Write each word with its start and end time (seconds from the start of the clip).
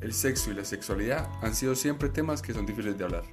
el 0.00 0.12
sexo 0.12 0.50
y 0.50 0.54
la 0.54 0.64
sexualidad 0.64 1.28
han 1.42 1.54
sido 1.54 1.74
siempre 1.74 2.08
temas 2.08 2.42
que 2.42 2.54
son 2.54 2.66
difíciles 2.66 2.96
de 2.98 3.04
hablar. 3.04 3.24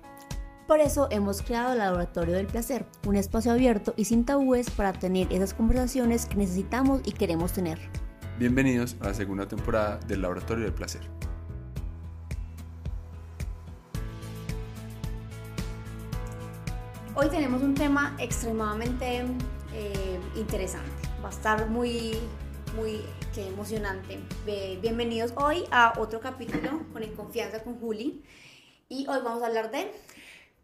Por 0.68 0.80
eso 0.80 1.08
hemos 1.12 1.44
creado 1.44 1.74
el 1.74 1.80
Laboratorio 1.80 2.34
del 2.34 2.48
Placer, 2.48 2.88
un 3.06 3.16
espacio 3.16 3.52
abierto 3.52 3.94
y 3.98 4.06
sin 4.06 4.26
tabúes 4.26 4.72
para 4.72 4.94
tener 4.94 5.32
esas 5.32 5.54
conversaciones 5.54 6.26
que 6.26 6.36
necesitamos 6.36 7.02
y 7.06 7.12
queremos 7.12 7.54
tener. 7.54 7.80
Bienvenidos 8.40 8.96
a 9.02 9.10
la 9.10 9.14
segunda 9.14 9.48
temporada 9.48 10.00
del 10.08 10.24
Laboratorio 10.24 10.64
del 10.64 10.74
Placer. 10.74 11.02
Hoy 17.14 17.30
tenemos 17.30 17.62
un 17.62 17.76
tema 17.76 18.16
extremadamente 18.18 19.24
eh, 19.74 20.20
interesante. 20.36 20.90
Va 21.24 21.30
a 21.30 21.32
estar 21.32 21.70
muy, 21.70 22.18
muy 22.76 23.02
qué 23.34 23.48
emocionante. 23.48 24.20
bienvenidos 24.82 25.34
hoy 25.38 25.64
a 25.72 25.94
otro 25.98 26.20
capítulo 26.20 26.82
con 26.92 27.04
En 27.04 27.16
Confianza 27.16 27.64
con 27.64 27.80
Juli. 27.80 28.22
Y 28.90 29.08
hoy 29.08 29.20
vamos 29.24 29.42
a 29.44 29.48
hablar 29.48 29.72
de... 29.72 29.92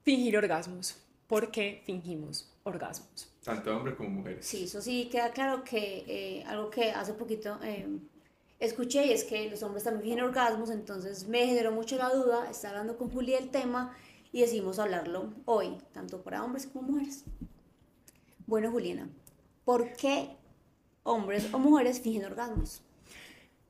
Fingir 0.03 0.37
orgasmos. 0.37 0.97
¿Por 1.27 1.51
qué 1.51 1.81
fingimos 1.85 2.51
orgasmos? 2.63 3.31
Tanto 3.43 3.75
hombres 3.75 3.95
como 3.95 4.09
mujeres. 4.09 4.45
Sí, 4.45 4.65
eso 4.65 4.81
sí 4.81 5.07
queda 5.09 5.31
claro 5.31 5.63
que 5.63 6.03
eh, 6.07 6.43
algo 6.47 6.69
que 6.69 6.91
hace 6.91 7.13
poquito 7.13 7.57
eh, 7.63 7.87
escuché 8.59 9.05
y 9.05 9.13
es 9.13 9.23
que 9.23 9.49
los 9.49 9.63
hombres 9.63 9.85
también 9.85 10.03
fingen 10.03 10.23
orgasmos, 10.25 10.69
entonces 10.69 11.27
me 11.29 11.45
generó 11.47 11.71
mucho 11.71 11.95
la 11.95 12.09
duda, 12.09 12.49
está 12.49 12.69
hablando 12.69 12.97
con 12.97 13.09
Juli 13.09 13.33
del 13.33 13.49
tema 13.49 13.95
y 14.33 14.41
decidimos 14.41 14.79
hablarlo 14.79 15.33
hoy, 15.45 15.77
tanto 15.93 16.21
para 16.21 16.43
hombres 16.43 16.67
como 16.67 16.89
mujeres. 16.89 17.23
Bueno, 18.47 18.69
Juliana, 18.69 19.07
¿por 19.63 19.93
qué 19.93 20.40
hombres 21.03 21.53
o 21.53 21.59
mujeres 21.59 22.01
fingen 22.01 22.25
orgasmos? 22.25 22.81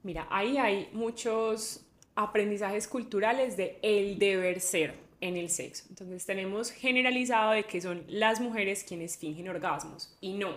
Mira, 0.03 0.27
ahí 0.29 0.57
hay 0.57 0.89
muchos 0.93 1.85
aprendizajes 2.15 2.87
culturales 2.87 3.57
de 3.57 3.79
el 3.81 4.17
deber 4.19 4.59
ser 4.59 4.95
en 5.21 5.37
el 5.37 5.49
sexo. 5.49 5.85
Entonces 5.89 6.25
tenemos 6.25 6.71
generalizado 6.71 7.51
de 7.51 7.63
que 7.63 7.79
son 7.79 8.03
las 8.07 8.41
mujeres 8.41 8.83
quienes 8.83 9.17
fingen 9.17 9.47
orgasmos 9.47 10.15
y 10.19 10.33
no, 10.33 10.55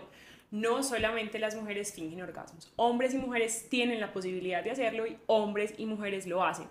no 0.50 0.82
solamente 0.82 1.38
las 1.38 1.54
mujeres 1.54 1.92
fingen 1.92 2.22
orgasmos. 2.22 2.72
Hombres 2.76 3.14
y 3.14 3.18
mujeres 3.18 3.68
tienen 3.68 4.00
la 4.00 4.12
posibilidad 4.12 4.64
de 4.64 4.70
hacerlo 4.70 5.06
y 5.06 5.18
hombres 5.26 5.74
y 5.76 5.86
mujeres 5.86 6.26
lo 6.26 6.42
hacen. 6.42 6.66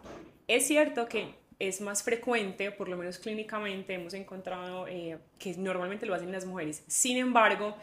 Es 0.47 0.67
cierto 0.67 1.07
que 1.07 1.35
es 1.59 1.79
más 1.81 2.03
frecuente, 2.03 2.71
por 2.71 2.89
lo 2.89 2.97
menos 2.97 3.19
clínicamente 3.19 3.93
hemos 3.93 4.13
encontrado 4.15 4.87
eh, 4.87 5.17
que 5.37 5.55
normalmente 5.55 6.05
lo 6.05 6.15
hacen 6.15 6.31
las 6.31 6.45
mujeres. 6.45 6.83
Sin 6.87 7.17
embargo, 7.17 7.75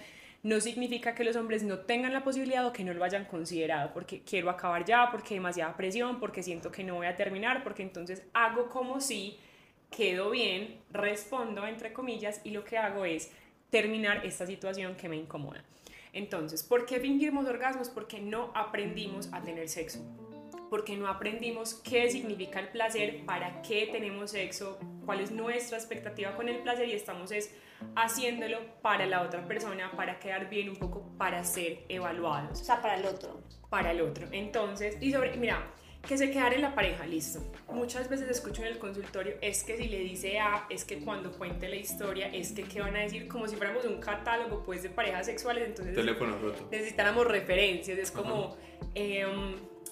no 0.42 0.60
significa 0.60 1.14
que 1.14 1.24
los 1.24 1.36
hombres 1.36 1.62
no 1.62 1.80
tengan 1.80 2.12
la 2.12 2.24
posibilidad 2.24 2.66
o 2.66 2.72
que 2.72 2.84
no 2.84 2.94
lo 2.94 3.04
hayan 3.04 3.26
considerado, 3.26 3.92
porque 3.92 4.22
quiero 4.22 4.48
acabar 4.50 4.84
ya, 4.84 5.10
porque 5.10 5.34
hay 5.34 5.38
demasiada 5.38 5.76
presión, 5.76 6.18
porque 6.18 6.42
siento 6.42 6.70
que 6.70 6.84
no 6.84 6.96
voy 6.96 7.06
a 7.06 7.16
terminar, 7.16 7.62
porque 7.62 7.82
entonces 7.82 8.22
hago 8.32 8.68
como 8.68 9.00
si 9.00 9.38
quedo 9.90 10.30
bien, 10.30 10.80
respondo 10.90 11.66
entre 11.66 11.92
comillas 11.92 12.40
y 12.44 12.50
lo 12.50 12.64
que 12.64 12.78
hago 12.78 13.04
es 13.04 13.30
terminar 13.70 14.24
esta 14.24 14.46
situación 14.46 14.94
que 14.96 15.08
me 15.08 15.16
incomoda. 15.16 15.64
Entonces, 16.12 16.62
¿por 16.62 16.86
qué 16.86 17.00
fingimos 17.00 17.46
orgasmos? 17.46 17.88
Porque 17.88 18.20
no 18.20 18.50
aprendimos 18.54 19.28
a 19.32 19.42
tener 19.42 19.68
sexo 19.68 20.00
porque 20.70 20.96
no 20.96 21.08
aprendimos 21.08 21.74
qué 21.74 22.08
significa 22.08 22.60
el 22.60 22.68
placer, 22.68 23.26
para 23.26 23.60
qué 23.60 23.88
tenemos 23.92 24.30
sexo, 24.30 24.78
cuál 25.04 25.20
es 25.20 25.32
nuestra 25.32 25.76
expectativa 25.76 26.36
con 26.36 26.48
el 26.48 26.60
placer 26.60 26.88
y 26.88 26.92
estamos 26.92 27.32
es 27.32 27.52
haciéndolo 27.96 28.58
para 28.80 29.04
la 29.06 29.22
otra 29.22 29.46
persona, 29.46 29.90
para 29.96 30.18
quedar 30.20 30.48
bien 30.48 30.70
un 30.70 30.76
poco, 30.76 31.04
para 31.18 31.42
ser 31.44 31.84
evaluados. 31.88 32.60
O 32.60 32.64
sea, 32.64 32.80
para 32.80 32.96
el 32.96 33.04
otro. 33.04 33.42
Para 33.68 33.90
el 33.90 34.00
otro. 34.00 34.28
Entonces, 34.30 34.96
y 35.00 35.12
sobre, 35.12 35.36
mira, 35.36 35.72
que 36.06 36.16
se 36.16 36.30
quedara 36.30 36.54
en 36.54 36.62
la 36.62 36.74
pareja, 36.74 37.06
listo. 37.06 37.40
Muchas 37.68 38.08
veces 38.08 38.28
escucho 38.30 38.62
en 38.62 38.68
el 38.68 38.78
consultorio, 38.78 39.34
es 39.40 39.64
que 39.64 39.76
si 39.76 39.88
le 39.88 39.98
dice 39.98 40.38
A, 40.38 40.66
es 40.70 40.84
que 40.84 40.98
cuando 41.00 41.32
cuente 41.32 41.68
la 41.68 41.76
historia, 41.76 42.28
es 42.28 42.52
que 42.52 42.62
qué 42.62 42.80
van 42.80 42.96
a 42.96 43.00
decir, 43.00 43.28
como 43.28 43.46
si 43.48 43.56
fuéramos 43.56 43.84
un 43.84 44.00
catálogo 44.00 44.62
pues 44.64 44.82
de 44.82 44.90
parejas 44.90 45.26
sexuales, 45.26 45.66
entonces 45.66 45.94
Teléfono 45.94 46.38
roto. 46.38 46.68
necesitáramos 46.70 47.26
referencias, 47.26 47.98
es 47.98 48.10
como... 48.10 48.56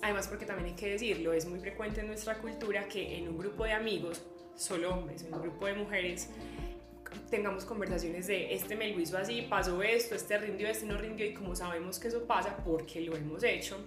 Además, 0.03 0.29
porque 0.29 0.47
también 0.47 0.71
hay 0.71 0.75
que 0.75 0.91
decirlo, 0.91 1.33
es 1.33 1.47
muy 1.47 1.59
frecuente 1.59 2.01
en 2.01 2.07
nuestra 2.07 2.39
cultura 2.39 2.87
que 2.89 3.19
en 3.19 3.29
un 3.29 3.39
grupo 3.39 3.65
de 3.65 3.73
amigos, 3.73 4.23
solo 4.55 4.95
hombres, 4.95 5.23
en 5.25 5.35
un 5.35 5.43
grupo 5.43 5.67
de 5.67 5.75
mujeres, 5.75 6.29
tengamos 7.31 7.65
conversaciones 7.65 8.27
de 8.27 8.55
este 8.55 8.77
me 8.77 8.93
lo 8.93 9.01
hizo 9.01 9.19
así, 9.19 9.43
pasó 9.43 9.83
esto, 9.83 10.15
este 10.15 10.39
rindió, 10.39 10.69
este 10.69 10.87
no 10.87 10.97
rindió, 10.99 11.27
y 11.27 11.35
como 11.35 11.55
sabemos 11.57 11.99
que 11.99 12.09
eso 12.09 12.25
pasa 12.25 12.57
porque 12.65 13.01
lo 13.01 13.17
hemos 13.17 13.43
hecho, 13.43 13.79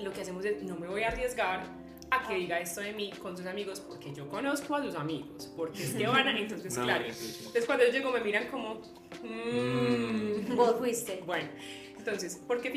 lo 0.00 0.12
que 0.12 0.20
hacemos 0.20 0.44
es 0.44 0.62
no 0.62 0.76
me 0.76 0.86
voy 0.86 1.02
a 1.02 1.08
arriesgar 1.08 1.64
a 2.10 2.26
que 2.26 2.34
diga 2.34 2.58
esto 2.58 2.80
de 2.80 2.92
mí 2.92 3.10
con 3.20 3.36
sus 3.36 3.46
amigos 3.46 3.80
porque 3.80 4.14
yo 4.14 4.28
conozco 4.28 4.76
a 4.76 4.82
sus 4.82 4.94
amigos, 4.94 5.52
porque 5.56 5.82
es 5.82 5.94
que 5.94 6.06
van 6.06 6.28
a, 6.28 6.38
entonces 6.38 6.74
claro, 6.78 7.04
entonces 7.04 7.66
cuando 7.66 7.84
yo 7.84 7.92
llego 7.92 8.12
me 8.12 8.20
miran 8.20 8.48
como, 8.48 8.80
mmm, 9.22 10.54
vos 10.54 10.76
fuiste. 10.78 11.22
Bueno, 11.26 11.48
entonces, 11.96 12.36
¿por 12.36 12.60
qué 12.60 12.70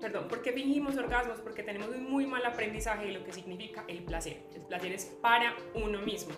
perdón, 0.00 0.28
¿por 0.28 0.42
qué 0.42 0.52
fingimos 0.52 0.96
orgasmos? 0.96 1.40
Porque 1.40 1.62
tenemos 1.62 1.88
un 1.88 2.10
muy 2.10 2.26
mal 2.26 2.44
aprendizaje 2.44 3.06
de 3.06 3.12
lo 3.12 3.24
que 3.24 3.32
significa 3.32 3.84
el 3.88 4.02
placer. 4.04 4.42
El 4.54 4.62
placer 4.62 4.92
es 4.92 5.04
para 5.20 5.54
uno 5.74 6.00
mismo. 6.00 6.34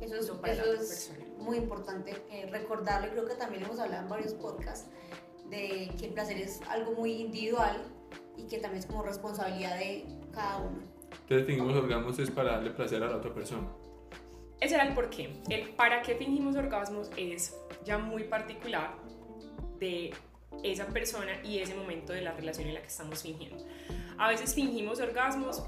Eso 0.00 0.16
es, 0.16 0.30
eso 0.44 0.72
es 0.72 1.12
muy 1.38 1.56
importante 1.56 2.22
eh, 2.30 2.48
recordarlo 2.50 3.08
y 3.08 3.10
creo 3.10 3.26
que 3.26 3.34
también 3.34 3.64
hemos 3.64 3.78
hablado 3.78 4.02
en 4.02 4.08
varios 4.08 4.34
podcasts 4.34 4.90
de 5.48 5.90
que 5.98 6.06
el 6.06 6.12
placer 6.12 6.38
es 6.38 6.60
algo 6.68 6.92
muy 6.92 7.12
individual 7.12 7.82
y 8.36 8.46
que 8.46 8.58
también 8.58 8.80
es 8.80 8.86
como 8.86 9.02
responsabilidad 9.02 9.78
de 9.78 10.06
cada 10.32 10.58
uno. 10.58 10.78
Entonces 11.22 11.46
fingimos 11.46 11.74
orgasmos 11.74 12.18
es 12.18 12.30
para 12.30 12.52
darle 12.52 12.70
placer 12.70 13.02
a 13.02 13.08
la 13.08 13.16
otra 13.16 13.32
persona. 13.34 13.68
Ese 14.60 14.74
era 14.74 14.84
el 14.84 14.94
porqué. 14.94 15.40
El 15.48 15.70
para 15.70 16.02
qué 16.02 16.16
fingimos 16.16 16.56
orgasmos 16.56 17.10
es 17.16 17.56
ya 17.84 17.98
muy 17.98 18.24
particular 18.24 18.94
de 19.78 20.12
esa 20.62 20.86
persona 20.86 21.32
y 21.44 21.58
ese 21.58 21.74
momento 21.74 22.12
de 22.12 22.22
la 22.22 22.32
relación 22.32 22.68
en 22.68 22.74
la 22.74 22.80
que 22.80 22.88
estamos 22.88 23.22
fingiendo. 23.22 23.64
A 24.16 24.28
veces 24.28 24.54
fingimos 24.54 25.00
orgasmos 25.00 25.62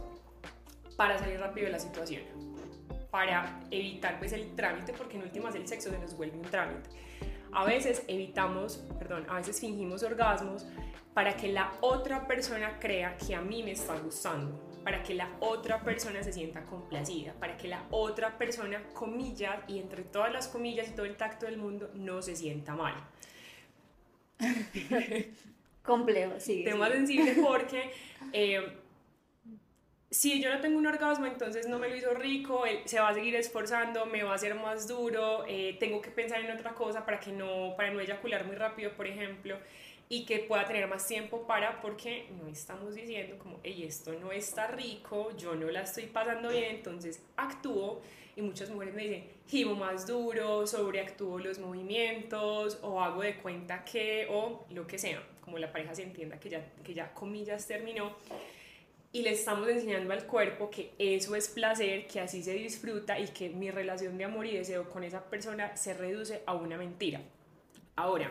para 0.97 1.19
salir 1.19 1.39
rápido 1.39 1.67
de 1.67 1.73
la 1.73 1.79
situación, 1.79 2.23
para 3.11 3.61
evitar 3.71 4.19
pues 4.19 4.33
el 4.33 4.55
trámite, 4.55 4.93
porque 4.93 5.17
en 5.17 5.23
últimas 5.23 5.55
el 5.55 5.67
sexo 5.67 5.91
se 5.91 5.99
nos 5.99 6.17
vuelve 6.17 6.37
un 6.37 6.45
trámite. 6.45 6.91
A 7.53 7.65
veces 7.65 8.03
evitamos, 8.07 8.85
perdón, 8.99 9.27
a 9.29 9.37
veces 9.37 9.61
fingimos 9.61 10.03
orgasmos 10.03 10.67
para 11.15 11.37
que 11.37 11.49
la 11.49 11.73
otra 11.81 12.27
persona 12.27 12.79
crea 12.79 13.17
que 13.17 13.35
a 13.35 13.41
mí 13.41 13.63
me 13.63 13.73
está 13.73 13.99
gustando, 13.99 14.61
para 14.85 15.03
que 15.03 15.15
la 15.15 15.29
otra 15.41 15.83
persona 15.83 16.23
se 16.23 16.33
sienta 16.33 16.65
complacida, 16.65 17.33
para 17.35 17.57
que 17.57 17.67
la 17.69 17.85
otra 17.91 18.39
persona, 18.39 18.83
comillas, 18.95 19.59
y 19.67 19.79
entre 19.79 20.03
todas 20.03 20.33
las 20.33 20.49
comillas 20.49 20.89
y 20.89 20.93
todo 20.93 21.07
el 21.07 21.17
tacto 21.17 21.47
del 21.47 21.59
mundo, 21.59 21.91
no 21.95 22.23
se 22.23 22.37
sienta 22.37 22.75
mal. 22.75 22.95
Complejo, 25.83 26.39
sí. 26.39 26.65
Tema 26.65 26.89
sensible 26.89 27.37
porque 27.43 27.91
eh, 28.33 28.61
si 30.11 30.41
yo 30.43 30.53
no 30.53 30.61
tengo 30.61 30.79
un 30.79 30.87
orgasmo, 30.87 31.27
entonces 31.27 31.69
no 31.69 31.79
me 31.79 31.89
lo 31.89 31.97
hizo 31.97 32.13
rico, 32.15 32.67
él 32.67 32.81
se 32.85 32.99
va 32.99 33.11
a 33.11 33.15
seguir 33.15 33.37
esforzando, 33.37 34.07
me 34.07 34.23
va 34.23 34.33
a 34.33 34.35
hacer 34.35 34.55
más 34.57 34.89
duro, 34.89 35.45
eh, 35.47 35.77
tengo 35.79 36.03
que 36.03 36.11
pensar 36.11 36.41
en 36.41 36.51
otra 36.51 36.75
cosa 36.75 37.05
para 37.05 37.21
que 37.21 37.31
no, 37.31 37.75
para 37.77 37.91
no 37.91 38.01
eyacular 38.01 38.45
muy 38.45 38.57
rápido, 38.57 38.93
por 38.93 39.07
ejemplo, 39.07 39.57
y 40.09 40.25
que 40.25 40.41
pueda 40.41 40.67
tener 40.67 40.89
más 40.89 41.07
tiempo 41.07 41.47
para, 41.47 41.81
porque 41.81 42.27
no 42.41 42.49
estamos 42.49 42.97
diciendo 42.97 43.39
como, 43.39 43.61
hey, 43.63 43.85
esto 43.87 44.13
no 44.15 44.33
está 44.33 44.67
rico, 44.67 45.31
yo 45.37 45.55
no 45.55 45.71
la 45.71 45.83
estoy 45.83 46.07
pasando 46.07 46.51
bien, 46.51 46.65
entonces 46.77 47.23
actúo 47.37 48.03
y 48.41 48.43
muchas 48.43 48.71
mujeres 48.71 48.95
me 48.95 49.03
dicen, 49.03 49.25
gimo 49.47 49.75
más 49.75 50.07
duro, 50.07 50.67
sobreactúo 50.67 51.39
los 51.39 51.59
movimientos 51.59 52.79
o 52.83 53.01
hago 53.01 53.23
de 53.23 53.37
cuenta 53.37 53.85
que 53.85 54.27
o 54.31 54.67
lo 54.71 54.87
que 54.87 54.99
sea, 54.99 55.23
como 55.41 55.59
la 55.59 55.71
pareja 55.71 55.95
se 55.95 56.03
entienda 56.03 56.41
que 56.41 56.51
ya, 56.51 56.65
que 56.83 56.95
ya 56.95 57.13
comillas 57.13 57.67
terminó 57.67 58.17
y 59.13 59.23
le 59.23 59.33
estamos 59.33 59.69
enseñando 59.69 60.13
al 60.13 60.27
cuerpo 60.27 60.71
que 60.71 60.93
eso 60.99 61.35
es 61.35 61.49
placer, 61.49 62.07
que 62.07 62.21
así 62.21 62.43
se 62.43 62.55
disfruta 62.55 63.19
y 63.19 63.29
que 63.29 63.49
mi 63.49 63.71
relación 63.71 64.17
de 64.17 64.25
amor 64.25 64.47
y 64.47 64.57
deseo 64.57 64.89
con 64.89 65.03
esa 65.03 65.25
persona 65.25 65.77
se 65.77 65.95
reduce 65.95 66.43
a 66.47 66.55
una 66.55 66.77
mentira. 66.77 67.21
Ahora, 67.97 68.31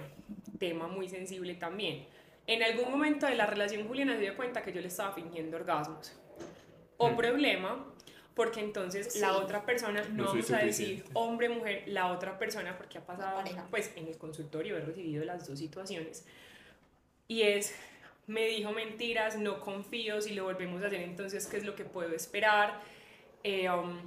tema 0.57 0.87
muy 0.87 1.09
sensible 1.09 1.55
también. 1.55 2.05
En 2.47 2.63
algún 2.63 2.89
momento 2.89 3.25
de 3.25 3.35
la 3.35 3.45
relación 3.45 3.87
Juliana 3.87 4.15
se 4.15 4.21
dio 4.21 4.37
cuenta 4.37 4.63
que 4.63 4.71
yo 4.71 4.79
le 4.79 4.87
estaba 4.87 5.11
fingiendo 5.11 5.57
orgasmos. 5.57 6.13
O 6.97 7.09
mm. 7.09 7.15
problema, 7.15 7.93
porque 8.39 8.61
entonces 8.61 9.17
la 9.17 9.35
otra 9.35 9.65
persona, 9.65 10.01
no, 10.13 10.27
vamos 10.27 10.49
a 10.51 10.59
decir 10.59 11.03
hombre, 11.11 11.49
mujer, 11.49 11.83
la 11.87 12.09
otra 12.09 12.39
persona, 12.39 12.77
porque 12.77 12.97
ha 12.97 13.05
pasado, 13.05 13.43
pues 13.69 13.91
en 13.97 14.07
el 14.07 14.17
consultorio 14.17 14.77
he 14.77 14.79
recibido 14.79 15.25
las 15.25 15.45
dos 15.45 15.59
situaciones, 15.59 16.25
y 17.27 17.41
es, 17.41 17.75
me 18.27 18.45
dijo 18.47 18.71
mentiras, 18.71 19.37
no 19.37 19.59
confío, 19.59 20.21
si 20.21 20.35
lo 20.35 20.45
volvemos 20.45 20.81
a 20.83 20.87
hacer, 20.87 21.01
entonces, 21.01 21.47
¿qué 21.47 21.57
es 21.57 21.65
lo 21.65 21.75
que 21.75 21.83
puedo 21.83 22.15
esperar? 22.15 22.79
Eh, 23.43 23.69
um, 23.69 23.99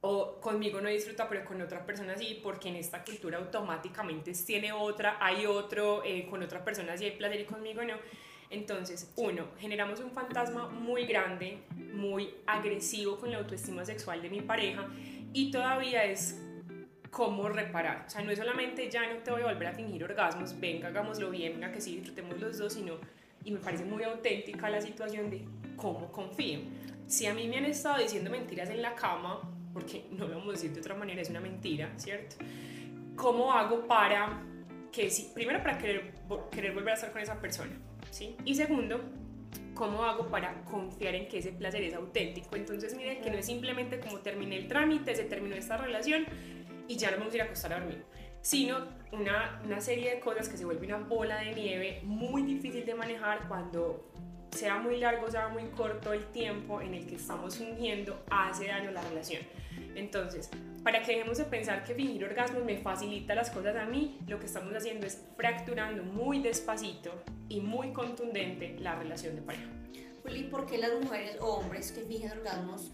o 0.00 0.40
conmigo 0.40 0.80
no 0.80 0.88
disfruta, 0.88 1.28
pero 1.28 1.44
con 1.44 1.62
otra 1.62 1.86
persona 1.86 2.16
sí, 2.18 2.40
porque 2.42 2.70
en 2.70 2.74
esta 2.74 3.04
cultura 3.04 3.38
automáticamente 3.38 4.32
tiene 4.32 4.72
otra, 4.72 5.18
hay 5.20 5.46
otro, 5.46 6.02
eh, 6.04 6.26
con 6.28 6.42
otra 6.42 6.64
persona 6.64 6.96
sí 6.96 7.04
hay 7.04 7.12
placer 7.12 7.42
y 7.42 7.44
conmigo 7.44 7.84
no. 7.84 7.94
Entonces, 8.50 9.12
uno, 9.16 9.46
generamos 9.58 10.00
un 10.00 10.10
fantasma 10.10 10.68
muy 10.68 11.06
grande, 11.06 11.58
muy 11.92 12.30
agresivo 12.46 13.18
con 13.18 13.30
la 13.30 13.38
autoestima 13.38 13.84
sexual 13.84 14.22
de 14.22 14.30
mi 14.30 14.40
pareja 14.40 14.86
y 15.32 15.50
todavía 15.50 16.04
es 16.04 16.40
cómo 17.10 17.48
reparar. 17.48 18.04
O 18.06 18.10
sea, 18.10 18.22
no 18.22 18.30
es 18.30 18.38
solamente 18.38 18.90
ya 18.90 19.12
no 19.12 19.20
te 19.20 19.30
voy 19.30 19.42
a 19.42 19.46
volver 19.46 19.68
a 19.68 19.72
fingir 19.72 20.04
orgasmos, 20.04 20.58
venga, 20.60 20.88
hagámoslo 20.88 21.30
bien, 21.30 21.54
venga, 21.54 21.72
que 21.72 21.80
sí, 21.80 21.96
disfrutemos 21.96 22.38
los 22.40 22.58
dos, 22.58 22.74
sino, 22.74 22.94
y 23.44 23.50
me 23.50 23.58
parece 23.58 23.84
muy 23.84 24.02
auténtica 24.02 24.68
la 24.68 24.80
situación 24.80 25.30
de 25.30 25.44
cómo 25.76 26.12
confío. 26.12 26.60
Si 27.06 27.26
a 27.26 27.34
mí 27.34 27.48
me 27.48 27.56
han 27.56 27.64
estado 27.64 28.02
diciendo 28.02 28.30
mentiras 28.30 28.68
en 28.70 28.82
la 28.82 28.94
cama, 28.94 29.40
porque 29.72 30.06
no 30.10 30.26
lo 30.26 30.36
vamos 30.36 30.48
a 30.48 30.52
decir 30.52 30.72
de 30.72 30.80
otra 30.80 30.94
manera, 30.94 31.22
es 31.22 31.30
una 31.30 31.40
mentira, 31.40 31.92
¿cierto? 31.96 32.36
¿Cómo 33.14 33.52
hago 33.52 33.86
para 33.86 34.42
que 34.92 35.10
sí, 35.10 35.30
primero 35.34 35.62
para 35.62 35.78
querer, 35.78 36.14
querer 36.50 36.72
volver 36.72 36.90
a 36.90 36.94
estar 36.94 37.12
con 37.12 37.20
esa 37.20 37.40
persona, 37.40 37.78
¿sí? 38.16 38.34
Y 38.46 38.54
segundo, 38.54 39.00
¿cómo 39.74 40.04
hago 40.04 40.28
para 40.28 40.64
confiar 40.64 41.14
en 41.14 41.28
que 41.28 41.38
ese 41.38 41.52
placer 41.52 41.82
es 41.82 41.94
auténtico? 41.94 42.56
Entonces, 42.56 42.96
miren 42.96 43.20
que 43.20 43.30
no 43.30 43.36
es 43.36 43.46
simplemente 43.46 44.00
como 44.00 44.20
terminé 44.20 44.56
el 44.56 44.68
trámite, 44.68 45.14
se 45.14 45.24
terminó 45.24 45.54
esta 45.54 45.76
relación, 45.76 46.24
y 46.88 46.96
ya 46.96 47.10
no 47.10 47.18
vamos 47.18 47.34
a 47.34 47.36
ir 47.36 47.42
a 47.42 47.44
acostar 47.44 47.74
a 47.74 47.80
dormir, 47.80 48.04
sino 48.40 48.78
una, 49.12 49.60
una 49.64 49.80
serie 49.80 50.14
de 50.14 50.20
cosas 50.20 50.48
que 50.48 50.56
se 50.56 50.64
vuelve 50.64 50.86
una 50.86 50.98
bola 50.98 51.40
de 51.40 51.54
nieve 51.54 52.00
muy 52.04 52.42
difícil 52.42 52.86
de 52.86 52.94
manejar 52.94 53.46
cuando 53.48 54.10
sea 54.50 54.78
muy 54.78 54.96
largo, 54.98 55.30
sea 55.30 55.48
muy 55.48 55.64
corto 55.76 56.14
el 56.14 56.24
tiempo 56.26 56.80
en 56.80 56.94
el 56.94 57.06
que 57.06 57.16
estamos 57.16 57.58
fingiendo 57.58 58.24
hace 58.30 58.68
daño 58.68 58.92
la 58.92 59.02
relación. 59.02 59.42
Entonces, 59.96 60.50
para 60.84 61.02
que 61.02 61.12
dejemos 61.12 61.38
de 61.38 61.44
pensar 61.44 61.82
que 61.82 61.94
fingir 61.94 62.24
orgasmos 62.24 62.62
me 62.64 62.76
facilita 62.76 63.34
las 63.34 63.50
cosas 63.50 63.74
a 63.76 63.86
mí, 63.86 64.18
lo 64.28 64.38
que 64.38 64.46
estamos 64.46 64.72
haciendo 64.74 65.06
es 65.06 65.22
fracturando 65.36 66.02
muy 66.04 66.40
despacito 66.42 67.12
y 67.48 67.60
muy 67.60 67.92
contundente 67.92 68.76
la 68.78 68.94
relación 68.94 69.34
de 69.34 69.42
pareja. 69.42 69.68
Juli, 70.22 70.44
¿por 70.44 70.66
qué 70.66 70.78
las 70.78 70.92
mujeres 71.00 71.38
o 71.40 71.46
hombres 71.56 71.92
que 71.92 72.02
fingen 72.02 72.30
orgasmos 72.30 72.92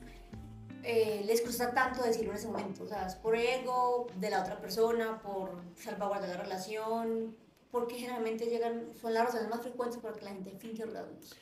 eh, 0.84 1.22
les 1.26 1.40
cuesta 1.40 1.74
tanto 1.74 2.02
decirlo 2.02 2.30
en 2.30 2.38
ese 2.38 2.46
momento? 2.46 2.84
O 2.84 2.86
sea, 2.86 3.06
es 3.06 3.16
por 3.16 3.34
ego 3.34 4.06
de 4.16 4.30
la 4.30 4.40
otra 4.42 4.60
persona, 4.60 5.20
por 5.20 5.60
salvaguardar 5.74 6.28
la 6.28 6.36
relación, 6.36 7.36
porque 7.72 7.96
generalmente 7.96 8.46
llegan, 8.46 8.86
son 9.00 9.12
las 9.12 9.24
razones 9.24 9.48
más 9.48 9.60
frecuentes 9.60 9.98
por 9.98 10.16
que 10.16 10.24
la 10.24 10.30
gente 10.30 10.52
finge 10.58 10.84
orgasmos. 10.84 11.34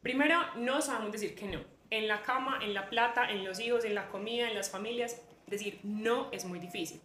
Primero, 0.00 0.36
no 0.58 0.80
sabemos 0.80 1.10
decir 1.10 1.34
que 1.34 1.48
no. 1.48 1.77
En 1.90 2.06
la 2.06 2.22
cama, 2.22 2.60
en 2.62 2.74
la 2.74 2.88
plata, 2.88 3.30
en 3.30 3.44
los 3.44 3.60
hijos, 3.60 3.84
en 3.84 3.94
la 3.94 4.08
comida, 4.08 4.48
en 4.48 4.54
las 4.54 4.70
familias, 4.70 5.22
decir 5.46 5.80
no 5.82 6.28
es 6.32 6.44
muy 6.44 6.58
difícil. 6.58 7.00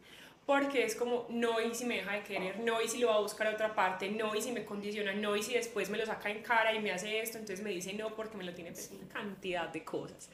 Porque 0.46 0.84
es 0.84 0.96
como, 0.96 1.26
no, 1.30 1.62
y 1.62 1.74
si 1.74 1.86
me 1.86 1.96
deja 1.96 2.12
de 2.12 2.24
querer, 2.24 2.60
no, 2.60 2.82
y 2.82 2.90
si 2.90 2.98
lo 3.00 3.08
va 3.08 3.16
a 3.16 3.22
buscar 3.22 3.48
a 3.48 3.52
otra 3.52 3.74
parte, 3.74 4.10
no, 4.10 4.36
y 4.36 4.42
si 4.42 4.52
me 4.52 4.66
condiciona, 4.66 5.14
no, 5.14 5.38
y 5.38 5.44
si 5.44 5.54
después 5.54 5.90
me 5.90 5.98
lo 5.98 6.06
saca 6.06 6.30
en 6.30 6.44
cara 6.44 6.74
y 6.74 6.80
me 6.80 6.92
hace 6.92 7.22
esto, 7.22 7.38
entonces 7.38 7.64
me 7.64 7.70
dice 7.70 7.94
no 7.94 8.14
porque 8.14 8.36
me 8.36 8.44
lo 8.44 8.54
tiene 8.54 8.76
sí. 8.76 9.00
cantidad 9.12 9.70
de 9.70 9.86
cosas. 9.86 10.30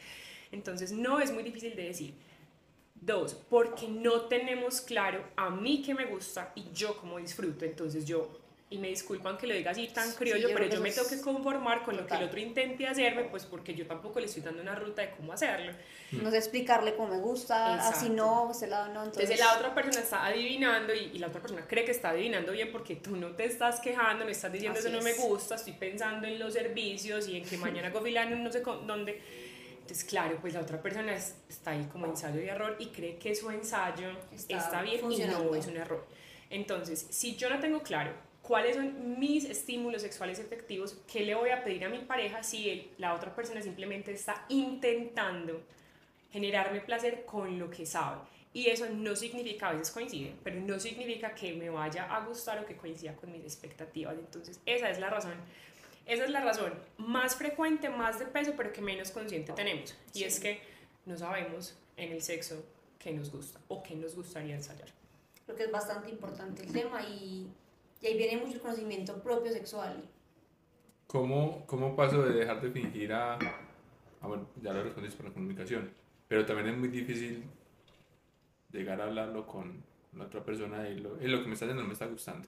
Entonces, 0.52 0.92
no 0.92 1.20
es 1.20 1.32
muy 1.32 1.44
difícil 1.44 1.76
de 1.76 1.84
decir. 1.84 2.14
Dos, 2.96 3.34
porque 3.34 3.88
no 3.88 4.22
tenemos 4.22 4.82
claro 4.82 5.24
a 5.38 5.50
mí 5.50 5.82
que 5.82 5.94
me 5.94 6.06
gusta 6.06 6.52
y 6.56 6.66
yo 6.74 6.98
cómo 6.98 7.18
disfruto. 7.18 7.64
Entonces 7.64 8.06
yo, 8.06 8.39
y 8.72 8.78
me 8.78 8.90
disculpan 8.90 9.38
que 9.38 9.48
lo 9.48 9.56
diga 9.56 9.72
así 9.72 9.88
tan 9.88 10.12
criollo, 10.12 10.50
pero 10.54 10.68
yo 10.68 10.80
me 10.80 10.92
tengo 10.92 11.08
que 11.08 11.20
conformar 11.22 11.84
con 11.84 11.98
lo 11.98 12.06
que 12.06 12.14
el 12.14 12.24
otro 12.24 12.40
intente 12.40 12.86
hacerme, 12.88 13.24
pues 13.24 13.46
porque 13.46 13.74
yo 13.74 13.88
tampoco 13.88 14.20
le 14.20 14.28
estoy 14.28 14.44
dando 14.44 14.62
una 14.62 14.76
ruta 14.76 15.02
de 15.02 15.12
cómo 15.12 15.34
hacerlo. 15.34 15.72
No 16.12 16.30
sé 16.30 16.38
explicarle 16.38 16.96
cómo 16.96 17.16
me 17.16 17.20
gusta, 17.20 17.88
así 17.88 18.10
no, 18.10 18.52
ese 18.52 18.68
lado 18.68 18.94
no. 18.94 19.04
Entonces... 19.04 19.40
la 19.40 19.58
otra 19.58 19.74
persona 19.74 20.00
está 20.00 20.26
adivinando 20.26 20.94
y, 20.94 21.12
y, 21.14 21.20
la 21.20 21.28
otra 21.28 21.42
persona 21.42 21.66
cree 21.68 21.84
que 21.84 21.92
está 21.92 22.10
adivinando 22.10 22.52
bien 22.52 22.72
porque 22.72 22.96
tú 22.96 23.16
no 23.16 23.30
te 23.36 23.46
estás 23.46 23.80
quejando, 23.80 24.26
me 24.26 24.32
estás 24.32 24.52
diciendo 24.52 24.80
eso 24.80 24.90
no 24.90 25.02
me 25.02 25.14
gusta, 25.14 25.56
estoy 25.56 25.74
pensando 25.74 26.28
en 26.28 26.38
los 26.38 26.54
servicios 26.54 27.28
y 27.28 27.38
en 27.38 27.46
que 27.46 27.58
mañana 27.58 27.88
hago 27.88 28.02
no 28.02 28.52
sé 28.52 28.62
dónde 28.62 29.20
entonces, 29.90 30.08
claro, 30.08 30.38
pues 30.40 30.54
la 30.54 30.60
otra 30.60 30.80
persona 30.80 31.16
está 31.16 31.72
ahí 31.72 31.90
como 31.92 32.06
ensayo 32.06 32.40
y 32.40 32.48
error 32.48 32.76
y 32.78 32.90
cree 32.90 33.18
que 33.18 33.34
su 33.34 33.50
ensayo 33.50 34.12
está, 34.32 34.84
bien 34.84 35.12
y 35.12 35.18
no 35.18 35.56
es 35.56 35.66
un 35.66 35.78
error. 35.78 36.06
Entonces, 36.52 37.08
si 37.10 37.36
yo 37.36 37.50
no 37.50 37.60
tengo 37.60 37.82
claro 37.82 38.14
cuáles 38.50 38.78
son 38.78 39.20
mis 39.20 39.46
estímulos 39.46 40.02
sexuales 40.02 40.40
efectivos, 40.40 40.98
¿qué 41.06 41.20
le 41.20 41.36
voy 41.36 41.52
a 41.52 41.64
pedir 41.64 41.86
a 41.86 41.90
mi 41.90 42.00
pareja 42.00 42.42
si 42.42 42.90
la 42.98 43.14
otra 43.14 43.36
persona 43.36 43.62
simplemente 43.62 44.12
está 44.12 44.44
intentando 44.50 45.62
generarme 46.32 46.82
placer 46.82 47.26
con 47.28 47.60
lo 47.60 47.70
que 47.70 47.86
sabe? 47.86 48.22
Y 48.52 48.66
eso 48.66 48.90
no 48.90 49.16
significa, 49.16 49.70
a 49.70 49.74
veces 49.74 49.92
coincide, 49.92 50.34
pero 50.44 50.60
no 50.62 50.80
significa 50.80 51.36
que 51.36 51.54
me 51.54 51.70
vaya 51.70 52.06
a 52.06 52.26
gustar 52.26 52.58
o 52.58 52.66
que 52.66 52.76
coincida 52.76 53.16
con 53.16 53.32
mis 53.32 53.44
expectativas. 53.44 54.18
Entonces, 54.18 54.60
esa 54.66 54.90
es 54.90 55.00
la 55.00 55.12
razón 55.12 55.36
esa 56.08 56.24
es 56.24 56.32
la 56.32 56.42
razón 56.42 56.74
más 56.98 57.36
frecuente, 57.36 57.88
más 57.88 58.18
de 58.18 58.26
peso, 58.26 58.54
pero 58.58 58.74
que 58.74 58.82
menos 58.82 59.12
consciente 59.12 59.54
tenemos. 59.54 59.96
Y 60.16 60.24
es 60.24 60.40
que 60.40 60.60
no 61.06 61.16
sabemos 61.16 61.78
en 61.98 62.12
el 62.14 62.24
sexo 62.24 62.66
qué 62.98 63.12
nos 63.12 63.32
gusta 63.32 63.60
o 63.68 63.84
qué 63.84 63.94
nos 63.96 64.16
gustaría 64.16 64.56
ensayar. 64.56 64.88
Creo 65.46 65.56
que 65.56 65.66
es 65.66 65.72
bastante 65.72 66.10
importante 66.10 66.64
el 66.64 66.74
tema 66.74 67.04
y, 67.04 67.48
y 68.02 68.08
ahí 68.08 68.18
viene 68.18 68.38
mucho 68.44 68.62
conocimiento 68.62 69.22
propio 69.22 69.52
sexual. 69.52 70.04
¿Cómo, 71.08 71.66
¿Cómo 71.66 71.96
paso 71.96 72.22
de 72.24 72.40
dejar 72.40 72.62
de 72.62 72.70
fingir 72.72 73.12
a... 73.14 73.34
Ah, 74.22 74.28
bueno, 74.28 74.48
ya 74.62 74.74
lo 74.74 74.84
respondiste 74.84 75.18
por 75.18 75.28
la 75.28 75.34
comunicación, 75.34 75.90
pero 76.28 76.46
también 76.46 76.70
es 76.70 76.78
muy 76.78 76.90
difícil 76.90 77.44
llegar 78.72 79.02
a 79.02 79.06
hablarlo 79.06 79.48
con 79.48 79.84
la 80.16 80.26
otra 80.26 80.44
persona 80.44 80.88
y 80.90 81.00
lo, 81.00 81.16
lo 81.16 81.42
que 81.42 81.48
me 81.48 81.54
está 81.54 81.66
haciendo 81.66 81.82
no 81.82 81.88
me 81.88 81.94
está 81.94 82.06
gustando. 82.06 82.48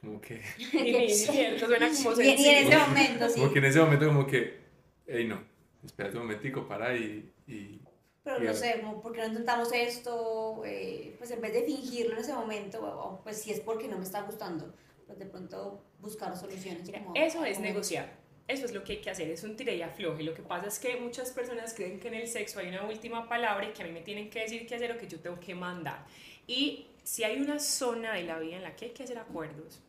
Como 0.00 0.20
que... 0.20 0.40
y, 0.58 1.14
suena 1.14 1.88
como 1.90 2.20
y, 2.20 2.28
en 2.28 2.66
ese 2.66 2.78
momento, 2.78 3.28
sí. 3.28 3.40
Como 3.40 3.52
que 3.52 3.58
en 3.58 3.64
ese 3.64 3.80
momento 3.80 4.06
como 4.06 4.26
que, 4.26 4.58
hey, 5.06 5.26
no, 5.26 5.42
espérate 5.84 6.16
un 6.16 6.22
momentico, 6.24 6.66
para 6.66 6.96
y... 6.96 7.32
y 7.46 7.80
pero 8.28 8.44
no 8.44 8.54
sé, 8.54 8.82
¿por 9.02 9.12
qué 9.12 9.20
no 9.20 9.28
intentamos 9.28 9.72
esto? 9.72 10.62
Eh, 10.64 11.14
pues 11.18 11.30
en 11.30 11.40
vez 11.40 11.52
de 11.52 11.62
fingirlo 11.62 12.12
en 12.12 12.18
ese 12.18 12.34
momento, 12.34 13.20
pues 13.22 13.40
si 13.40 13.52
es 13.52 13.60
porque 13.60 13.88
no 13.88 13.96
me 13.96 14.04
está 14.04 14.22
gustando, 14.22 14.74
pues 15.06 15.18
de 15.18 15.26
pronto 15.26 15.82
buscar 16.00 16.36
soluciones. 16.36 16.84
Mira, 16.84 17.02
eso 17.14 17.44
es 17.44 17.58
negociar. 17.58 18.18
Eso 18.46 18.64
es 18.64 18.72
lo 18.72 18.82
que 18.82 18.92
hay 18.92 19.00
que 19.00 19.10
hacer, 19.10 19.28
es 19.30 19.44
un 19.44 19.56
tire 19.56 19.76
y 19.76 19.82
afloje. 19.82 20.22
Lo 20.22 20.34
que 20.34 20.42
pasa 20.42 20.68
es 20.68 20.78
que 20.78 20.96
muchas 20.96 21.30
personas 21.32 21.74
creen 21.74 22.00
que 22.00 22.08
en 22.08 22.14
el 22.14 22.28
sexo 22.28 22.60
hay 22.60 22.68
una 22.68 22.86
última 22.86 23.28
palabra 23.28 23.68
y 23.68 23.72
que 23.72 23.82
a 23.82 23.86
mí 23.86 23.92
me 23.92 24.00
tienen 24.00 24.30
que 24.30 24.40
decir 24.40 24.66
qué 24.66 24.74
hacer 24.74 24.92
o 24.92 24.98
que 24.98 25.06
yo 25.06 25.20
tengo 25.20 25.38
que 25.38 25.54
mandar. 25.54 26.06
Y 26.46 26.86
si 27.02 27.24
hay 27.24 27.40
una 27.40 27.58
zona 27.58 28.14
de 28.14 28.24
la 28.24 28.38
vida 28.38 28.56
en 28.56 28.62
la 28.62 28.74
que 28.74 28.86
hay 28.86 28.90
que 28.92 29.02
hacer 29.02 29.18
acuerdos, 29.18 29.80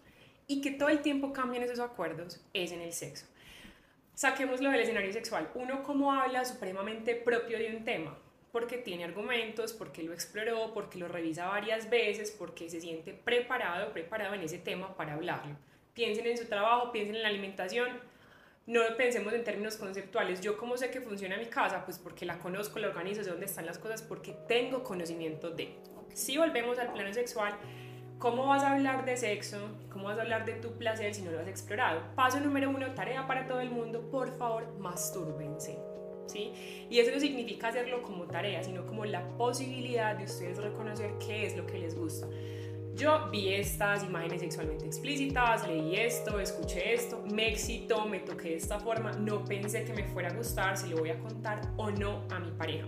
y 0.50 0.62
que 0.62 0.72
todo 0.72 0.90
el 0.90 1.02
tiempo 1.02 1.32
cambian 1.32 1.64
esos 1.64 1.80
acuerdos 1.80 2.42
es 2.54 2.72
en 2.72 2.82
el 2.82 2.92
sexo. 2.92 3.28
Saquémoslo 4.16 4.72
del 4.72 4.82
escenario 4.82 5.14
sexual. 5.14 5.52
Uno 5.54 5.84
como 5.84 6.12
habla 6.12 6.44
supremamente 6.44 7.16
propio 7.16 7.60
de 7.60 7.78
un 7.78 7.86
tema, 7.86 8.18
porque 8.52 8.78
tiene 8.78 9.04
argumentos, 9.04 9.74
porque 9.74 10.04
lo 10.04 10.14
exploró, 10.14 10.74
porque 10.74 10.98
lo 10.98 11.08
revisa 11.08 11.48
varias 11.48 11.90
veces, 11.90 12.32
porque 12.32 12.70
se 12.70 12.82
siente 12.82 13.14
preparado, 13.14 13.92
preparado 13.94 14.34
en 14.34 14.42
ese 14.42 14.58
tema 14.58 14.96
para 14.96 15.14
hablarlo. 15.14 15.56
Piensen 15.94 16.28
en 16.28 16.38
su 16.38 16.46
trabajo, 16.46 16.92
piensen 16.92 17.16
en 17.16 17.24
la 17.24 17.30
alimentación, 17.30 17.90
no 18.66 18.82
pensemos 18.98 19.34
en 19.34 19.44
términos 19.44 19.78
conceptuales. 19.78 20.42
Yo 20.42 20.58
cómo 20.58 20.78
sé 20.78 20.92
que 20.92 21.02
funciona 21.02 21.38
mi 21.38 21.48
casa, 21.48 21.84
pues 21.86 22.00
porque 22.00 22.26
la 22.26 22.40
conozco, 22.40 22.80
la 22.80 22.90
organizo, 22.90 23.24
sé 23.24 23.30
dónde 23.30 23.46
están 23.46 23.66
las 23.66 23.78
cosas, 23.78 24.02
porque 24.02 24.36
tengo 24.48 24.84
conocimiento 24.84 25.50
de. 25.50 25.76
Si 26.14 26.38
volvemos 26.38 26.78
al 26.80 26.94
plano 26.94 27.14
sexual, 27.14 27.56
¿Cómo 28.20 28.48
vas 28.48 28.64
a 28.64 28.74
hablar 28.74 29.06
de 29.06 29.16
sexo? 29.16 29.58
¿Cómo 29.94 30.04
vas 30.04 30.18
a 30.18 30.24
hablar 30.24 30.44
de 30.44 30.52
tu 30.56 30.74
placer 30.74 31.16
si 31.16 31.22
no 31.22 31.32
lo 31.32 31.40
has 31.40 31.48
explorado? 31.48 32.02
Paso 32.16 32.42
número 32.42 32.70
uno, 32.70 32.94
tarea 32.94 33.26
para 33.26 33.48
todo 33.48 33.62
el 33.62 33.70
mundo, 33.70 34.12
por 34.12 34.38
favor, 34.38 34.68
mastúrbense. 34.78 35.89
¿Sí? 36.30 36.52
Y 36.90 37.00
eso 37.00 37.12
no 37.12 37.20
significa 37.20 37.70
hacerlo 37.70 38.02
como 38.02 38.26
tarea, 38.26 38.64
sino 38.64 38.86
como 38.86 39.06
la 39.06 39.28
posibilidad 39.38 40.16
de 40.16 40.26
ustedes 40.26 40.58
reconocer 40.58 41.12
qué 41.26 41.46
es 41.46 41.58
lo 41.58 41.66
que 41.66 41.80
les 41.80 41.96
gusta. 41.96 42.28
Yo 42.96 43.30
vi 43.32 43.54
estas 43.54 44.04
imágenes 44.04 44.42
sexualmente 44.42 44.86
explícitas, 44.86 45.66
leí 45.66 45.96
esto, 45.96 46.40
escuché 46.40 46.94
esto, 46.94 47.24
me 47.32 47.50
excitó, 47.50 48.06
me 48.06 48.20
toqué 48.20 48.50
de 48.50 48.56
esta 48.58 48.78
forma, 48.80 49.14
no 49.14 49.46
pensé 49.46 49.86
que 49.86 49.94
me 49.94 50.04
fuera 50.04 50.30
a 50.30 50.34
gustar, 50.34 50.78
si 50.78 50.90
lo 50.90 50.98
voy 50.98 51.10
a 51.10 51.18
contar 51.18 51.62
o 51.78 51.90
no 51.92 52.26
a 52.30 52.40
mi 52.40 52.52
pareja. 52.52 52.86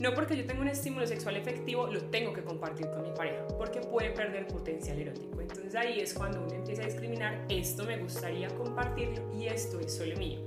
No 0.00 0.14
porque 0.14 0.36
yo 0.36 0.46
tenga 0.46 0.62
un 0.62 0.68
estímulo 0.68 1.06
sexual 1.06 1.36
efectivo, 1.36 1.86
lo 1.86 2.00
tengo 2.06 2.32
que 2.32 2.42
compartir 2.42 2.88
con 2.88 3.02
mi 3.02 3.10
pareja, 3.10 3.46
porque 3.58 3.80
puede 3.80 4.10
perder 4.10 4.46
potencial 4.46 4.98
erótico. 4.98 5.40
Entonces 5.40 5.74
ahí 5.74 6.00
es 6.00 6.14
cuando 6.14 6.40
uno 6.40 6.54
empieza 6.54 6.82
a 6.82 6.86
discriminar, 6.86 7.44
esto 7.48 7.84
me 7.84 7.98
gustaría 7.98 8.48
compartirlo 8.48 9.22
y 9.38 9.48
esto 9.48 9.78
es 9.80 9.94
solo 9.94 10.16
mío. 10.16 10.40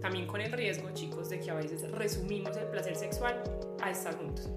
También 0.00 0.26
con 0.26 0.40
el 0.40 0.52
riesgo, 0.52 0.90
chicos, 0.92 1.28
de 1.28 1.40
que 1.40 1.50
a 1.50 1.54
veces 1.54 1.90
resumimos 1.90 2.56
el 2.56 2.66
placer 2.66 2.96
sexual 2.96 3.42
a 3.82 3.90
estar 3.90 4.16
juntos. 4.16 4.48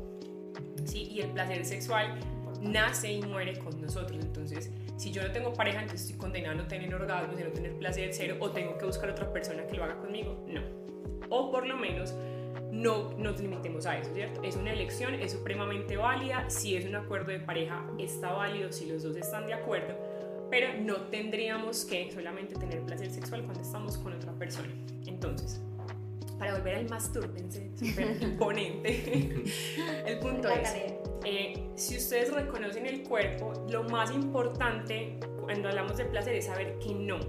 ¿Sí? 0.86 1.10
Y 1.12 1.22
el 1.22 1.32
placer 1.32 1.66
sexual 1.66 2.20
nace 2.62 3.12
y 3.12 3.22
muere 3.22 3.58
con 3.58 3.82
nosotros. 3.82 4.24
Entonces, 4.24 4.72
si 4.98 5.12
yo 5.12 5.24
no 5.24 5.32
tengo 5.32 5.54
pareja, 5.54 5.82
entonces 5.82 6.10
estoy 6.10 6.20
condenado 6.20 6.60
a 6.60 6.62
no 6.64 6.68
tener 6.68 6.94
orgasmos, 6.94 7.40
a 7.40 7.44
no 7.44 7.52
tener 7.52 7.76
placer 7.78 8.10
cero, 8.14 8.38
o 8.40 8.52
tengo 8.52 8.78
que 8.78 8.86
buscar 8.86 9.10
otra 9.10 9.32
persona 9.32 9.66
que 9.66 9.76
lo 9.76 9.84
haga 9.84 9.98
conmigo. 9.98 10.46
No. 10.48 10.62
O 11.30 11.52
por 11.52 11.66
lo 11.66 11.78
menos 11.78 12.14
no 12.72 13.12
nos 13.18 13.40
limitemos 13.40 13.86
a 13.86 13.98
eso, 13.98 14.14
¿cierto? 14.14 14.44
Es 14.44 14.56
una 14.56 14.72
elección, 14.72 15.16
es 15.16 15.34
supremamente 15.34 15.98
válida, 15.98 16.50
si 16.50 16.76
es 16.76 16.86
un 16.86 16.96
acuerdo 16.96 17.32
de 17.32 17.40
pareja 17.40 17.86
está 18.00 18.32
válido, 18.32 18.72
si 18.72 18.86
los 18.86 19.04
dos 19.04 19.16
están 19.18 19.46
de 19.46 19.54
acuerdo, 19.54 19.96
pero 20.52 20.74
no 20.78 20.98
tendríamos 21.08 21.86
que 21.86 22.12
solamente 22.12 22.56
tener 22.56 22.82
placer 22.82 23.10
sexual 23.10 23.44
cuando 23.46 23.62
estamos 23.62 23.98
con 23.98 24.14
otra 24.14 24.34
persona. 24.34 24.68
Entonces, 25.08 25.62
para 26.38 26.56
volver 26.56 26.76
al 26.76 26.90
masturbense, 26.90 27.72
súper 27.78 28.18
imponente, 28.22 29.44
el 30.06 30.20
punto 30.20 30.50
es, 30.50 30.74
eh, 31.24 31.64
si 31.76 31.98
ustedes 31.98 32.34
reconocen 32.34 32.86
el 32.86 33.04
cuerpo, 33.04 33.54
lo 33.70 33.84
más 33.84 34.12
importante 34.12 35.18
cuando 35.40 35.70
hablamos 35.70 35.98
de 35.98 36.06
placer 36.06 36.36
es 36.36 36.46
saber 36.46 36.78
que 36.80 36.94
no, 36.94 37.20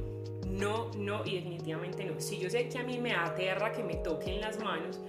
no, 0.48 0.90
no 0.96 1.22
y 1.24 1.36
definitivamente 1.36 2.04
no. 2.04 2.20
Si 2.20 2.38
yo 2.38 2.50
sé 2.50 2.68
que 2.68 2.78
a 2.78 2.82
mí 2.82 2.98
me 2.98 3.14
aterra 3.14 3.72
que 3.72 3.84
me 3.84 3.94
toquen 3.96 4.40
las 4.40 4.58
manos, 4.58 5.00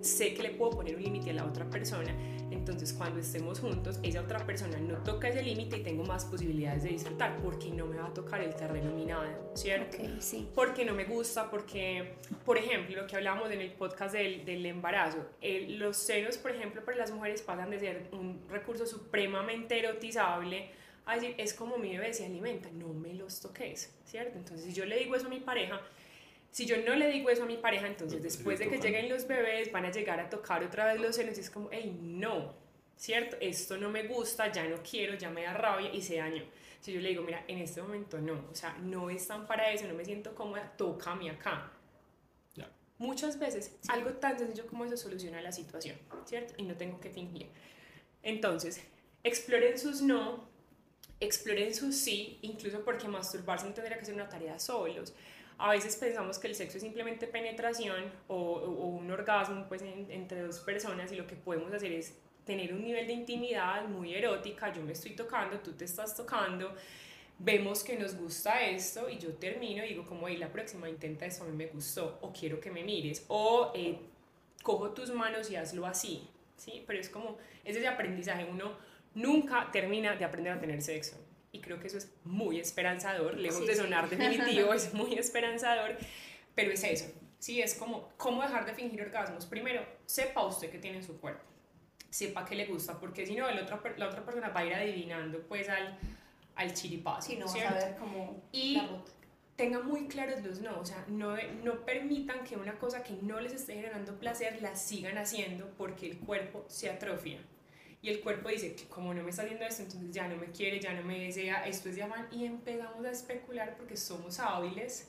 sé 0.00 0.34
que 0.34 0.42
le 0.42 0.50
puedo 0.50 0.72
poner 0.72 0.96
un 0.96 1.02
límite 1.02 1.30
a 1.30 1.34
la 1.34 1.44
otra 1.44 1.68
persona. 1.68 2.14
Entonces, 2.50 2.92
cuando 2.92 3.20
estemos 3.20 3.60
juntos, 3.60 3.98
esa 4.02 4.22
otra 4.22 4.44
persona 4.46 4.78
no 4.78 4.96
toca 5.02 5.28
ese 5.28 5.42
límite 5.42 5.78
y 5.78 5.82
tengo 5.82 6.04
más 6.04 6.24
posibilidades 6.24 6.82
de 6.82 6.90
disfrutar 6.90 7.36
porque 7.42 7.70
no 7.70 7.86
me 7.86 7.98
va 7.98 8.06
a 8.06 8.14
tocar 8.14 8.40
el 8.40 8.54
terreno 8.54 8.90
minado, 8.90 9.52
¿cierto? 9.54 9.98
Ok, 9.98 10.20
sí. 10.20 10.48
porque 10.54 10.84
no 10.84 10.94
me 10.94 11.04
gusta, 11.04 11.50
porque, 11.50 12.14
por 12.44 12.56
ejemplo, 12.56 13.02
lo 13.02 13.06
que 13.06 13.16
hablábamos 13.16 13.50
en 13.50 13.60
el 13.60 13.72
podcast 13.72 14.14
del, 14.14 14.44
del 14.44 14.64
embarazo, 14.64 15.26
eh, 15.42 15.66
los 15.78 15.96
senos, 15.96 16.38
por 16.38 16.50
ejemplo, 16.50 16.84
para 16.84 16.96
las 16.96 17.10
mujeres 17.10 17.42
pasan 17.42 17.70
de 17.70 17.78
ser 17.78 18.08
un 18.12 18.40
recurso 18.48 18.86
supremamente 18.86 19.78
erotizable 19.78 20.70
a 21.04 21.14
decir, 21.14 21.34
es 21.38 21.54
como 21.54 21.78
mi 21.78 21.96
bebé 21.96 22.12
se 22.12 22.26
alimenta, 22.26 22.68
no 22.70 22.88
me 22.88 23.14
los 23.14 23.40
toques, 23.40 23.94
¿cierto? 24.04 24.36
Entonces, 24.36 24.66
si 24.66 24.72
yo 24.72 24.84
le 24.84 24.98
digo 24.98 25.16
eso 25.16 25.26
a 25.26 25.30
mi 25.30 25.40
pareja, 25.40 25.80
si 26.50 26.66
yo 26.66 26.76
no 26.78 26.94
le 26.94 27.10
digo 27.10 27.30
eso 27.30 27.44
a 27.44 27.46
mi 27.46 27.56
pareja, 27.56 27.86
entonces 27.86 28.22
después 28.22 28.58
de 28.58 28.68
que 28.68 28.78
lleguen 28.78 29.08
los 29.08 29.26
bebés 29.26 29.70
van 29.70 29.84
a 29.84 29.90
llegar 29.90 30.18
a 30.20 30.28
tocar 30.28 30.62
otra 30.64 30.86
vez 30.92 31.00
los 31.00 31.14
senos 31.16 31.36
y 31.38 31.40
es 31.40 31.50
como, 31.50 31.68
hey, 31.70 31.96
no, 32.00 32.54
¿cierto? 32.96 33.36
Esto 33.40 33.76
no 33.76 33.90
me 33.90 34.04
gusta, 34.04 34.50
ya 34.50 34.64
no 34.64 34.76
quiero, 34.82 35.14
ya 35.14 35.30
me 35.30 35.44
da 35.44 35.54
rabia 35.54 35.92
y 35.92 36.02
se 36.02 36.16
dañó. 36.16 36.42
Si 36.80 36.92
yo 36.92 37.00
le 37.00 37.10
digo, 37.10 37.22
mira, 37.22 37.44
en 37.48 37.58
este 37.58 37.82
momento 37.82 38.18
no, 38.18 38.44
o 38.50 38.54
sea, 38.54 38.76
no 38.80 39.10
están 39.10 39.46
para 39.46 39.70
eso, 39.72 39.86
no 39.86 39.94
me 39.94 40.04
siento 40.04 40.34
cómoda, 40.34 40.72
tócame 40.76 41.30
acá. 41.30 41.72
Muchas 42.98 43.38
veces 43.38 43.76
algo 43.86 44.10
tan 44.14 44.36
sencillo 44.38 44.66
como 44.66 44.84
eso 44.84 44.96
soluciona 44.96 45.40
la 45.40 45.52
situación, 45.52 45.96
¿cierto? 46.24 46.54
Y 46.56 46.64
no 46.64 46.76
tengo 46.76 46.98
que 46.98 47.10
fingir. 47.10 47.46
Entonces, 48.24 48.80
exploren 49.22 49.78
sus 49.78 50.02
no, 50.02 50.48
exploren 51.20 51.72
sus 51.72 51.94
sí, 51.94 52.40
incluso 52.42 52.84
porque 52.84 53.06
masturbarse 53.06 53.66
no 53.66 53.72
tendría 53.72 53.98
que 53.98 54.04
ser 54.04 54.14
una 54.14 54.28
tarea 54.28 54.58
solos. 54.58 55.14
A 55.58 55.70
veces 55.70 55.96
pensamos 55.96 56.38
que 56.38 56.46
el 56.46 56.54
sexo 56.54 56.76
es 56.78 56.82
simplemente 56.84 57.26
penetración 57.26 58.04
o, 58.28 58.36
o- 58.36 58.86
un 58.86 59.10
orgasmo 59.10 59.66
pues, 59.68 59.82
en- 59.82 60.10
entre 60.10 60.42
dos 60.42 60.60
personas 60.60 61.10
y 61.12 61.16
lo 61.16 61.26
que 61.26 61.34
podemos 61.36 61.72
hacer 61.72 61.92
es 61.92 62.14
tener 62.46 62.72
un 62.72 62.82
nivel 62.82 63.06
de 63.06 63.12
intimidad 63.12 63.86
muy 63.88 64.14
erótica, 64.14 64.72
yo 64.72 64.82
me 64.82 64.92
estoy 64.92 65.12
tocando, 65.12 65.58
tú 65.58 65.72
te 65.72 65.84
estás 65.84 66.16
tocando, 66.16 66.72
vemos 67.38 67.84
que 67.84 67.96
nos 67.98 68.14
gusta 68.16 68.62
esto 68.66 69.08
y 69.10 69.18
yo 69.18 69.34
termino 69.34 69.84
y 69.84 69.88
digo 69.88 70.06
como, 70.06 70.28
hey, 70.28 70.36
la 70.38 70.48
próxima 70.50 70.88
intenta 70.88 71.26
esto, 71.26 71.44
a 71.44 71.48
mí 71.48 71.56
me 71.56 71.66
gustó, 71.66 72.18
o 72.22 72.32
quiero 72.32 72.60
que 72.60 72.70
me 72.70 72.82
mires, 72.84 73.24
o 73.28 73.72
eh, 73.74 73.98
cojo 74.62 74.90
tus 74.90 75.10
manos 75.12 75.50
y 75.50 75.56
hazlo 75.56 75.86
así, 75.86 76.26
¿sí? 76.56 76.84
Pero 76.86 77.00
es 77.00 77.08
como, 77.10 77.36
ese 77.64 77.78
es 77.80 77.84
el 77.84 77.86
aprendizaje, 77.86 78.46
uno 78.50 78.72
nunca 79.14 79.68
termina 79.72 80.14
de 80.16 80.24
aprender 80.24 80.52
a 80.52 80.60
tener 80.60 80.80
sexo. 80.82 81.16
Y 81.52 81.60
creo 81.60 81.80
que 81.80 81.86
eso 81.86 81.98
es 81.98 82.12
muy 82.24 82.60
esperanzador, 82.60 83.36
lejos 83.38 83.60
Sí, 83.60 83.66
de 83.66 83.74
sí. 83.74 83.80
sonar 83.80 84.08
definitivo, 84.10 84.74
es 84.74 84.92
muy 84.94 85.14
esperanzador, 85.14 85.96
pero 86.54 86.72
es 86.72 86.84
eso, 86.84 87.06
sí, 87.38 87.62
es 87.62 87.74
como, 87.74 88.10
¿cómo 88.16 88.42
dejar 88.42 88.66
de 88.66 88.74
fingir 88.74 89.00
orgasmos? 89.02 89.46
Primero, 89.46 89.82
sepa 90.06 90.44
usted 90.44 90.70
que 90.70 90.78
tiene 90.78 90.98
en 90.98 91.04
su 91.04 91.18
cuerpo, 91.20 91.44
sepa 92.10 92.44
que 92.44 92.54
le 92.54 92.66
gusta, 92.66 92.98
porque 93.00 93.24
si 93.26 93.34
no, 93.34 93.48
el 93.48 93.58
otro, 93.58 93.80
la 93.96 94.08
otra 94.08 94.24
persona 94.24 94.48
va 94.50 94.60
a 94.60 94.64
ir 94.66 94.74
adivinando, 94.74 95.40
pues, 95.48 95.68
al, 95.68 95.98
al 96.56 96.74
chiripazo, 96.74 97.28
Sí, 97.30 97.36
no 97.36 97.48
¿cierto? 97.48 97.74
a 97.74 97.78
ver 97.78 97.96
cómo 97.96 98.42
Y- 98.52 98.80
tengan 99.56 99.84
muy 99.86 100.06
claros 100.06 100.40
los 100.44 100.60
no, 100.60 100.78
o 100.78 100.84
sea, 100.84 101.04
no, 101.08 101.34
no 101.64 101.84
permitan 101.84 102.44
que 102.44 102.56
una 102.56 102.78
cosa 102.78 103.02
que 103.02 103.14
no 103.22 103.40
les 103.40 103.52
esté 103.54 103.74
generando 103.74 104.14
placer 104.18 104.62
la 104.62 104.76
sigan 104.76 105.18
haciendo 105.18 105.68
porque 105.76 106.06
el 106.10 106.18
cuerpo 106.18 106.64
se 106.68 106.88
atrofia. 106.90 107.40
Y 108.00 108.10
el 108.10 108.20
cuerpo 108.20 108.48
dice, 108.48 108.74
que 108.76 108.84
como 108.84 109.12
no 109.12 109.22
me 109.24 109.30
está 109.30 109.42
haciendo 109.42 109.64
esto, 109.64 109.82
entonces 109.82 110.10
ya 110.12 110.28
no 110.28 110.36
me 110.36 110.46
quiere, 110.52 110.78
ya 110.78 110.92
no 110.94 111.02
me 111.02 111.18
desea, 111.18 111.66
esto 111.66 111.88
es 111.88 111.96
de 111.96 112.04
afán, 112.04 112.28
y 112.30 112.44
empezamos 112.44 113.04
a 113.04 113.10
especular 113.10 113.76
porque 113.76 113.96
somos 113.96 114.38
hábiles. 114.38 115.08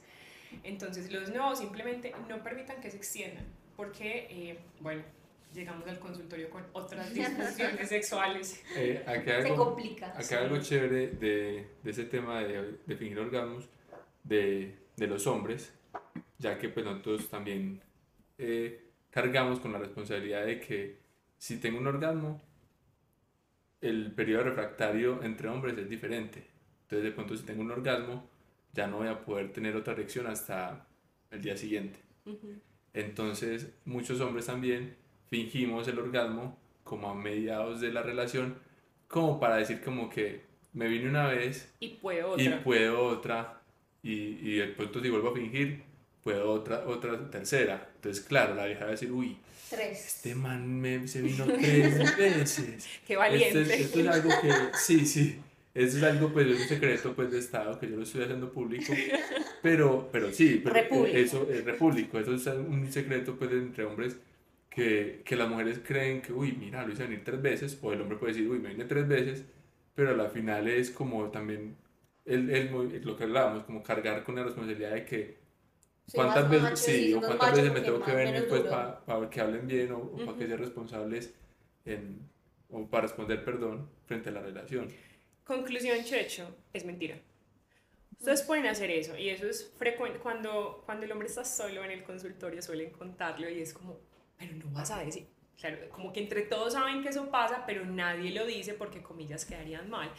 Entonces 0.64 1.12
los 1.12 1.30
no, 1.30 1.56
simplemente 1.56 2.14
no 2.28 2.42
permitan 2.44 2.82
que 2.82 2.90
se 2.90 2.98
extiendan, 2.98 3.46
porque, 3.76 4.28
eh, 4.32 4.60
bueno, 4.80 5.04
llegamos 5.54 5.88
al 5.88 6.00
consultorio 6.00 6.50
con 6.50 6.66
otras 6.74 7.14
disfunciones 7.14 7.90
sexuales. 7.90 8.64
Eh, 8.76 9.04
aquí 9.06 9.26
Se 9.26 9.34
algo, 9.34 9.66
complica. 9.66 10.08
acá 10.08 10.24
sí. 10.24 10.34
algo 10.36 10.58
chévere 10.60 11.08
de, 11.10 11.68
de 11.84 11.92
ese 11.92 12.06
tema 12.06 12.42
de, 12.42 12.78
de 12.86 12.96
fingir 12.96 13.20
orgasmos 13.20 13.70
de, 14.24 14.76
de 14.96 15.08
los 15.08 15.28
hombres, 15.28 15.74
ya 16.40 16.58
que 16.58 16.70
pues 16.70 16.86
nosotros 16.86 17.30
también 17.30 17.82
eh, 18.40 18.82
cargamos 19.12 19.60
con 19.60 19.72
la 19.74 19.80
responsabilidad 19.80 20.46
de 20.46 20.60
que 20.60 20.98
si 21.38 21.58
tengo 21.58 21.78
un 21.80 21.88
orgasmo, 21.88 22.42
el 23.82 24.12
periodo 24.12 24.44
refractario 24.46 25.24
entre 25.24 25.48
hombres 25.50 25.78
es 25.78 25.90
diferente. 25.90 26.48
Entonces 26.84 27.04
de 27.04 27.12
pronto 27.12 27.36
si 27.36 27.44
tengo 27.46 27.62
un 27.62 27.72
orgasmo, 27.72 28.30
ya 28.74 28.88
no 28.88 28.98
voy 28.98 29.08
a 29.08 29.24
poder 29.26 29.52
tener 29.54 29.76
otra 29.76 29.94
erección 29.94 30.28
hasta 30.28 30.88
el 31.32 31.42
día 31.42 31.58
siguiente. 31.58 32.00
Entonces, 32.94 33.74
muchos 33.86 34.20
hombres 34.22 34.46
también 34.48 34.96
fingimos 35.30 35.88
el 35.88 36.00
orgasmo 36.00 36.58
como 36.84 37.10
a 37.10 37.16
mediados 37.16 37.82
de 37.82 37.92
la 37.92 38.02
relación, 38.02 38.58
como 39.08 39.40
para 39.40 39.58
decir 39.58 39.82
como 39.82 40.10
que 40.10 40.42
me 40.74 40.88
vine 40.88 41.08
una 41.10 41.28
vez 41.28 41.74
Y 41.80 41.90
puedo 41.90 42.36
y 42.38 42.48
otra. 42.48 42.64
puedo 42.64 43.04
otra, 43.06 43.62
y, 44.02 44.14
y 44.14 44.56
de 44.58 44.68
pronto 44.68 45.02
si 45.02 45.10
vuelvo 45.10 45.30
a 45.30 45.34
fingir, 45.36 45.84
puedo 46.24 46.52
otra, 46.52 46.86
otra 46.88 47.30
tercera. 47.30 47.92
Entonces, 47.96 48.24
claro, 48.26 48.56
la 48.56 48.66
vieja 48.66 48.82
va 48.82 48.90
a 48.90 48.92
decir, 48.92 49.12
uy, 49.12 49.38
Tres. 49.70 50.08
este 50.08 50.36
man 50.36 50.80
me, 50.82 51.08
se 51.08 51.22
vino 51.22 51.50
tres 51.52 52.16
veces. 52.18 52.90
Qué 53.06 53.16
Esto 53.16 53.20
valiente. 53.20 53.62
es, 53.62 53.70
esto 53.70 54.00
es 54.00 54.08
algo 54.08 54.38
que, 54.42 54.72
sí, 54.74 55.06
sí, 55.06 55.40
eso 55.74 55.98
es 55.98 56.04
algo, 56.04 56.34
pues, 56.34 56.48
es 56.48 56.60
un 56.62 56.68
secreto, 56.68 57.16
pues, 57.16 57.32
de 57.32 57.40
Estado, 57.40 57.80
que 57.80 57.90
yo 57.90 57.96
lo 57.98 58.04
estoy 58.04 58.24
haciendo 58.24 58.52
público, 58.52 59.06
pero, 59.62 60.10
pero 60.12 60.32
sí, 60.32 60.62
pero 60.64 60.76
Repúblico. 60.76 61.18
eso 61.18 61.48
es 61.50 61.64
repúblico, 61.66 62.20
eso 62.20 62.34
es 62.36 62.48
un 62.48 62.92
secreto, 62.92 63.38
pues, 63.38 63.52
entre 63.52 63.86
hombres, 63.86 64.18
que, 64.70 65.22
que 65.26 65.36
las 65.36 65.50
mujeres 65.50 65.80
creen 65.86 66.22
que, 66.22 66.34
uy, 66.34 66.54
mira, 66.54 66.86
lo 66.86 66.94
hice 66.94 67.04
venir 67.04 67.24
tres 67.24 67.42
veces, 67.42 67.78
o 67.82 67.94
el 67.94 68.02
hombre 68.02 68.18
puede 68.18 68.34
decir, 68.34 68.50
uy, 68.50 68.60
me 68.60 68.70
vine 68.70 68.86
tres 68.86 69.08
veces, 69.08 69.46
pero 69.96 70.12
a 70.12 70.14
la 70.14 70.30
final 70.30 70.68
es 70.68 70.90
como 70.92 71.30
también, 71.32 71.76
el, 72.26 72.50
el, 72.50 73.02
lo 73.04 73.18
que 73.18 73.24
hablábamos, 73.26 73.64
como 73.64 73.84
cargar 73.84 74.24
con 74.24 74.36
la 74.36 74.44
responsabilidad 74.44 74.92
de 74.94 75.06
que, 75.06 75.38
¿cuántas 76.14 76.50
veces, 76.50 76.80
sí, 76.80 77.14
o 77.14 77.22
cuántas 77.22 77.56
veces 77.56 77.74
me 77.74 77.82
tengo 77.82 78.02
que 78.02 78.12
venir, 78.12 78.48
pues, 78.48 78.64
para 78.64 79.30
que 79.30 79.42
hablen 79.42 79.68
bien, 79.68 79.92
o, 79.92 79.98
o 80.00 80.18
para 80.26 80.38
que 80.38 80.48
sean 80.48 80.60
responsables 80.60 81.34
en, 81.86 82.30
o 82.70 82.88
para 82.88 83.04
responder 83.04 83.44
perdón 83.44 83.90
frente 84.06 84.30
a 84.30 84.32
la 84.32 84.42
relación. 84.42 84.88
Conclusión, 85.44 86.04
Checho, 86.04 86.56
es 86.74 86.86
mentira. 86.86 87.20
Ustedes 88.20 88.44
pueden 88.44 88.68
hacer 88.68 88.92
eso 88.92 89.18
y 89.18 89.30
eso 89.30 89.48
es 89.48 89.74
frecuente. 89.78 90.20
Cuando, 90.20 90.84
cuando 90.86 91.06
el 91.06 91.12
hombre 91.12 91.28
está 91.28 91.46
solo 91.46 91.84
en 91.84 91.92
el 91.92 92.04
consultorio 92.04 92.62
suelen 92.62 92.92
contarlo 92.92 93.50
y 93.50 93.62
es 93.62 93.74
como, 93.74 93.98
pero 94.38 94.54
no 94.56 94.70
vas 94.72 94.92
a 94.92 95.00
decir. 95.00 95.28
Claro, 95.58 95.78
como 95.90 96.14
que 96.14 96.22
entre 96.22 96.44
todos 96.44 96.74
saben 96.74 97.02
que 97.02 97.10
eso 97.10 97.30
pasa, 97.30 97.64
pero 97.66 97.86
nadie 97.86 98.32
lo 98.32 98.46
dice 98.46 98.74
porque 98.74 99.02
comillas 99.02 99.46
quedarían 99.46 99.90
mal. 99.90 100.10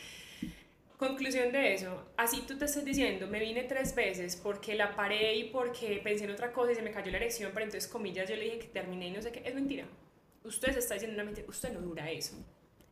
Conclusión 1.01 1.51
de 1.51 1.73
eso, 1.73 2.13
así 2.19 2.43
tú 2.47 2.59
te 2.59 2.67
estás 2.67 2.85
diciendo, 2.85 3.27
me 3.27 3.41
vine 3.41 3.63
tres 3.63 3.95
veces 3.95 4.37
porque 4.37 4.75
la 4.75 4.95
paré 4.95 5.35
y 5.35 5.45
porque 5.45 5.99
pensé 6.05 6.25
en 6.25 6.31
otra 6.33 6.53
cosa 6.53 6.73
y 6.73 6.75
se 6.75 6.83
me 6.83 6.91
cayó 6.91 7.11
la 7.11 7.17
erección, 7.17 7.53
pero 7.55 7.65
entonces 7.65 7.91
comillas 7.91 8.29
yo 8.29 8.37
le 8.37 8.45
dije 8.45 8.59
que 8.59 8.67
terminé 8.67 9.09
y 9.09 9.11
no 9.11 9.23
sé 9.23 9.33
qué, 9.33 9.41
es 9.43 9.55
mentira. 9.55 9.87
Usted 10.45 10.75
se 10.75 10.81
está 10.81 10.93
diciendo 10.93 11.15
una 11.15 11.25
mentira, 11.25 11.49
usted 11.49 11.73
no 11.73 11.81
dura 11.81 12.11
eso. 12.11 12.35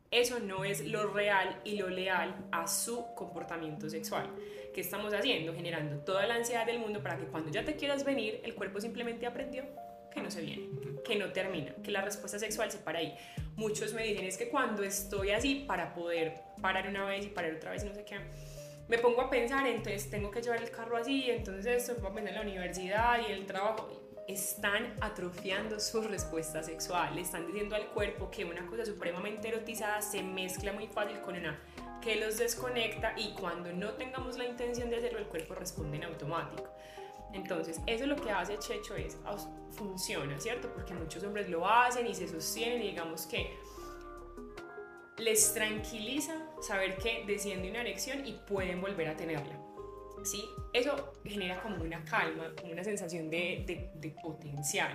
Eso 0.09 0.39
no 0.39 0.65
es 0.65 0.83
lo 0.87 1.13
real 1.13 1.61
y 1.63 1.77
lo 1.77 1.87
leal 1.87 2.47
a 2.51 2.67
su 2.67 3.13
comportamiento 3.13 3.87
sexual. 3.87 4.27
¿Qué 4.73 4.81
estamos 4.81 5.13
haciendo? 5.13 5.53
Generando 5.53 5.97
toda 5.99 6.25
la 6.25 6.33
ansiedad 6.33 6.65
del 6.65 6.79
mundo 6.79 7.03
para 7.03 7.15
que 7.15 7.25
cuando 7.25 7.51
ya 7.51 7.63
te 7.63 7.75
quieras 7.75 8.03
venir, 8.03 8.41
el 8.43 8.55
cuerpo 8.55 8.81
simplemente 8.81 9.27
aprendió 9.27 9.65
que 10.13 10.21
no 10.21 10.31
se 10.31 10.41
viene, 10.41 10.67
que 11.03 11.15
no 11.15 11.31
termina, 11.31 11.73
que 11.83 11.91
la 11.91 12.01
respuesta 12.01 12.39
sexual 12.39 12.71
se 12.71 12.79
para 12.79 12.99
ahí. 12.99 13.15
Muchos 13.55 13.93
me 13.93 14.03
dicen 14.03 14.25
es 14.25 14.37
que 14.37 14.49
cuando 14.49 14.83
estoy 14.83 15.31
así 15.31 15.65
para 15.67 15.93
poder 15.93 16.41
parar 16.61 16.87
una 16.87 17.05
vez 17.05 17.25
y 17.25 17.29
parar 17.29 17.53
otra 17.53 17.71
vez 17.71 17.83
no 17.83 17.93
sé 17.93 18.03
qué, 18.05 18.17
me 18.87 18.97
pongo 18.97 19.21
a 19.21 19.29
pensar, 19.29 19.67
entonces 19.67 20.09
tengo 20.09 20.31
que 20.31 20.41
llevar 20.41 20.61
el 20.63 20.71
carro 20.71 20.97
así, 20.97 21.29
entonces 21.29 21.65
esto, 21.65 22.01
voy 22.01 22.11
a 22.11 22.13
pensar 22.15 22.29
en 22.29 22.35
la 22.35 22.41
universidad 22.41 23.19
y 23.27 23.31
el 23.31 23.45
trabajo. 23.45 23.87
Están 24.27 24.93
atrofiando 25.01 25.79
su 25.79 26.01
respuesta 26.01 26.61
sexual, 26.61 27.17
están 27.17 27.47
diciendo 27.47 27.75
al 27.75 27.87
cuerpo 27.87 28.29
que 28.29 28.45
una 28.45 28.65
cosa 28.67 28.85
supremamente 28.85 29.47
erotizada 29.47 30.01
se 30.03 30.21
mezcla 30.21 30.71
muy 30.71 30.87
fácil 30.87 31.19
con 31.21 31.35
una 31.35 31.59
que 32.01 32.15
los 32.15 32.37
desconecta 32.37 33.13
y 33.17 33.33
cuando 33.33 33.73
no 33.73 33.93
tengamos 33.93 34.37
la 34.37 34.45
intención 34.45 34.89
de 34.89 34.97
hacerlo, 34.97 35.19
el 35.19 35.25
cuerpo 35.25 35.55
responde 35.55 35.97
en 35.97 36.05
automático. 36.05 36.69
Entonces, 37.33 37.79
eso 37.85 38.05
lo 38.05 38.15
que 38.15 38.31
hace 38.31 38.57
Checho 38.57 38.95
es, 38.95 39.17
funciona, 39.71 40.39
¿cierto? 40.39 40.71
Porque 40.73 40.93
muchos 40.93 41.23
hombres 41.23 41.49
lo 41.49 41.67
hacen 41.67 42.07
y 42.07 42.15
se 42.15 42.27
sostienen 42.27 42.81
y 42.81 42.89
digamos 42.89 43.25
que 43.25 43.55
les 45.17 45.53
tranquiliza 45.53 46.33
saber 46.61 46.97
que 46.97 47.23
desciende 47.27 47.69
una 47.69 47.81
erección 47.81 48.25
y 48.25 48.33
pueden 48.47 48.81
volver 48.81 49.09
a 49.09 49.15
tenerla. 49.15 49.59
¿Sí? 50.23 50.43
Eso 50.73 51.13
genera 51.23 51.61
como 51.61 51.81
una 51.81 52.03
calma, 52.03 52.53
como 52.59 52.73
una 52.73 52.83
sensación 52.83 53.29
de, 53.29 53.63
de, 53.65 53.89
de, 53.95 54.09
potencial, 54.21 54.93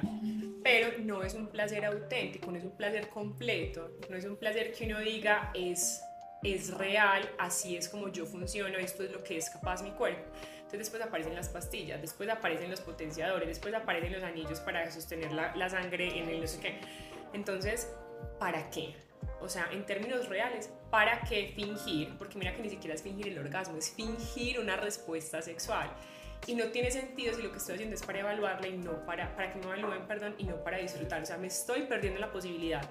pero 0.62 0.98
no 0.98 1.22
es 1.22 1.32
un 1.32 1.46
placer 1.46 1.82
auténtico, 1.86 2.50
no 2.50 2.58
es 2.58 2.64
un 2.64 2.76
placer 2.76 3.08
completo, 3.08 3.90
no 4.10 4.18
es 4.18 4.26
un 4.26 4.36
placer 4.36 4.72
que 4.72 4.84
uno 4.84 5.00
diga 5.00 5.50
es, 5.54 6.02
es 6.42 6.74
real, 6.74 7.26
así 7.38 7.74
es 7.74 7.88
como 7.88 8.08
yo 8.08 8.26
funciono, 8.26 8.76
esto 8.76 9.02
es 9.02 9.12
lo 9.12 9.24
que 9.24 9.38
es 9.38 9.48
capaz 9.48 9.82
mi 9.82 9.92
cuerpo. 9.92 10.30
Después 10.78 11.02
aparecen 11.02 11.34
las 11.34 11.48
pastillas, 11.48 12.00
después 12.00 12.28
aparecen 12.28 12.70
los 12.70 12.80
potenciadores, 12.80 13.48
después 13.48 13.74
aparecen 13.74 14.12
los 14.12 14.22
anillos 14.22 14.60
para 14.60 14.90
sostener 14.90 15.32
la, 15.32 15.54
la 15.56 15.68
sangre 15.68 16.18
en 16.18 16.28
el 16.28 16.40
no 16.40 16.46
sé 16.46 16.60
qué. 16.60 16.80
Entonces, 17.32 17.92
¿para 18.38 18.70
qué? 18.70 18.94
O 19.40 19.48
sea, 19.48 19.68
en 19.72 19.84
términos 19.84 20.28
reales, 20.28 20.70
¿para 20.90 21.20
qué 21.22 21.52
fingir? 21.54 22.16
Porque 22.18 22.38
mira 22.38 22.54
que 22.54 22.62
ni 22.62 22.70
siquiera 22.70 22.94
es 22.94 23.02
fingir 23.02 23.28
el 23.28 23.38
orgasmo, 23.38 23.76
es 23.76 23.90
fingir 23.90 24.58
una 24.58 24.76
respuesta 24.76 25.42
sexual. 25.42 25.90
Y 26.46 26.54
no 26.54 26.66
tiene 26.66 26.90
sentido 26.90 27.34
si 27.34 27.42
lo 27.42 27.50
que 27.50 27.58
estoy 27.58 27.74
haciendo 27.74 27.94
es 27.94 28.02
para 28.02 28.20
evaluarla 28.20 28.68
y 28.68 28.76
no 28.76 29.04
para, 29.06 29.34
para 29.34 29.52
que 29.52 29.58
me 29.58 29.64
evalúen, 29.64 30.06
perdón, 30.06 30.34
y 30.38 30.44
no 30.44 30.62
para 30.62 30.78
disfrutar. 30.78 31.22
O 31.22 31.26
sea, 31.26 31.38
me 31.38 31.46
estoy 31.46 31.82
perdiendo 31.82 32.20
la 32.20 32.30
posibilidad 32.30 32.82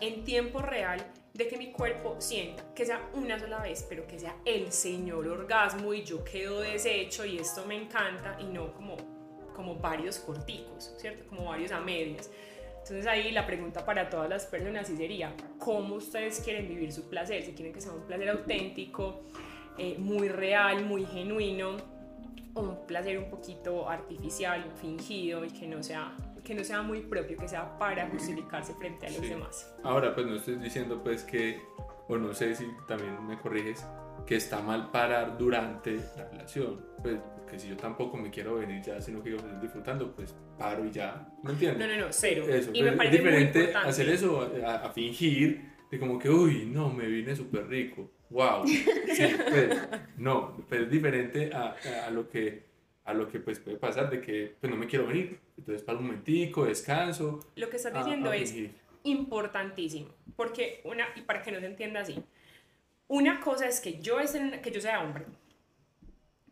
en 0.00 0.24
tiempo 0.24 0.60
real 0.60 1.04
de 1.32 1.48
que 1.48 1.56
mi 1.56 1.70
cuerpo 1.70 2.16
sienta 2.18 2.62
que 2.74 2.84
sea 2.84 3.08
una 3.14 3.38
sola 3.38 3.60
vez, 3.60 3.86
pero 3.88 4.06
que 4.06 4.18
sea 4.18 4.36
el 4.44 4.72
señor 4.72 5.26
orgasmo 5.28 5.94
y 5.94 6.02
yo 6.02 6.24
quedo 6.24 6.60
deshecho 6.60 7.24
y 7.24 7.38
esto 7.38 7.64
me 7.66 7.76
encanta 7.76 8.36
y 8.40 8.44
no 8.44 8.72
como, 8.74 8.96
como 9.54 9.76
varios 9.76 10.18
corticos, 10.18 10.94
¿cierto? 10.98 11.26
Como 11.28 11.46
varios 11.46 11.72
a 11.72 11.80
medias. 11.80 12.30
Entonces 12.82 13.06
ahí 13.06 13.30
la 13.30 13.46
pregunta 13.46 13.84
para 13.84 14.10
todas 14.10 14.28
las 14.28 14.46
personas 14.46 14.88
sí 14.88 14.96
sería, 14.96 15.34
¿cómo 15.58 15.96
ustedes 15.96 16.40
quieren 16.40 16.68
vivir 16.68 16.92
su 16.92 17.08
placer? 17.08 17.42
Si 17.44 17.52
quieren 17.52 17.72
que 17.72 17.80
sea 17.80 17.92
un 17.92 18.02
placer 18.02 18.28
auténtico, 18.30 19.22
eh, 19.78 19.96
muy 19.98 20.28
real, 20.28 20.84
muy 20.84 21.06
genuino, 21.06 21.76
o 22.54 22.60
un 22.62 22.86
placer 22.86 23.18
un 23.18 23.30
poquito 23.30 23.88
artificial, 23.88 24.64
fingido 24.80 25.44
y 25.44 25.50
que 25.50 25.66
no 25.66 25.82
sea 25.82 26.16
que 26.44 26.54
no 26.54 26.64
sea 26.64 26.80
muy 26.82 27.02
propio, 27.02 27.36
que 27.36 27.46
sea 27.46 27.78
para 27.78 28.08
justificarse 28.08 28.74
frente 28.74 29.06
a 29.06 29.10
los 29.10 29.18
Sí. 29.20 29.28
demás. 29.28 29.74
Ahora, 29.84 30.14
pues 30.14 30.26
no 30.26 30.36
estoy 30.36 30.56
diciendo 30.56 31.02
pues 31.02 31.22
que, 31.22 31.60
o 32.08 32.16
no 32.16 32.32
sé 32.32 32.54
si 32.54 32.66
también 32.88 33.24
me 33.26 33.38
corriges, 33.38 33.86
que 34.26 34.36
está 34.36 34.60
mal 34.62 34.90
parar 34.90 35.36
durante 35.36 35.96
la 36.16 36.28
relación. 36.30 36.84
Pues 37.02 37.18
que 37.48 37.58
si 37.58 37.68
yo 37.68 37.76
tampoco 37.76 38.16
me 38.16 38.30
quiero 38.30 38.54
venir 38.54 38.80
ya, 38.82 39.00
sino 39.00 39.18
que 39.18 39.30
quiero 39.30 39.40
seguir 39.40 39.60
disfrutando, 39.60 40.14
pues 40.14 40.34
paro 40.58 40.84
y 40.86 40.90
ya. 40.92 41.28
¿Me 41.42 41.50
entiendes? 41.52 41.86
No, 41.86 41.94
no, 41.94 42.06
no, 42.06 42.12
cero. 42.12 42.44
Eso, 42.48 42.70
y 42.72 42.82
me 42.82 42.92
pues, 42.92 42.96
parece 42.96 43.16
es 43.16 43.22
muy 43.22 43.30
diferente 43.32 43.74
hacer 43.74 44.08
eso 44.08 44.50
a, 44.64 44.76
a 44.76 44.90
fingir 44.92 45.70
de 45.90 45.98
como 45.98 46.18
que, 46.18 46.30
uy, 46.30 46.66
no, 46.66 46.90
me 46.90 47.06
vine 47.06 47.34
súper 47.36 47.66
rico, 47.68 48.10
wow. 48.30 48.64
Sí, 48.66 49.36
pues, 49.48 49.78
no, 50.16 50.56
pues 50.68 50.82
es 50.82 50.90
diferente 50.90 51.50
a, 51.52 51.74
a- 51.74 52.06
a 52.06 52.10
lo 52.10 52.28
que, 52.28 52.62
a 53.04 53.12
lo 53.14 53.28
que 53.28 53.40
pues, 53.40 53.58
puede 53.58 53.76
pasar 53.76 54.08
de 54.10 54.20
que 54.20 54.54
pues, 54.60 54.70
no 54.70 54.76
me 54.78 54.86
quiero 54.86 55.06
venir. 55.06 55.38
Entonces, 55.58 55.82
para 55.82 55.98
un 55.98 56.06
momentico, 56.06 56.64
descanso. 56.64 57.40
Lo 57.56 57.68
que 57.68 57.76
estás 57.76 57.94
a- 57.94 57.98
diciendo 57.98 58.30
a 58.30 58.36
es 58.36 58.50
fingir. 58.52 58.74
importantísimo, 59.04 60.08
porque 60.36 60.80
una, 60.84 61.06
y 61.16 61.22
para 61.22 61.42
que 61.42 61.52
no 61.52 61.60
se 61.60 61.66
entienda 61.66 62.00
así, 62.00 62.16
una 63.08 63.40
cosa 63.40 63.66
es 63.66 63.80
que 63.80 64.00
yo, 64.00 64.20
en- 64.20 64.62
que 64.62 64.70
yo 64.70 64.80
sea 64.80 65.02
hombre, 65.02 65.24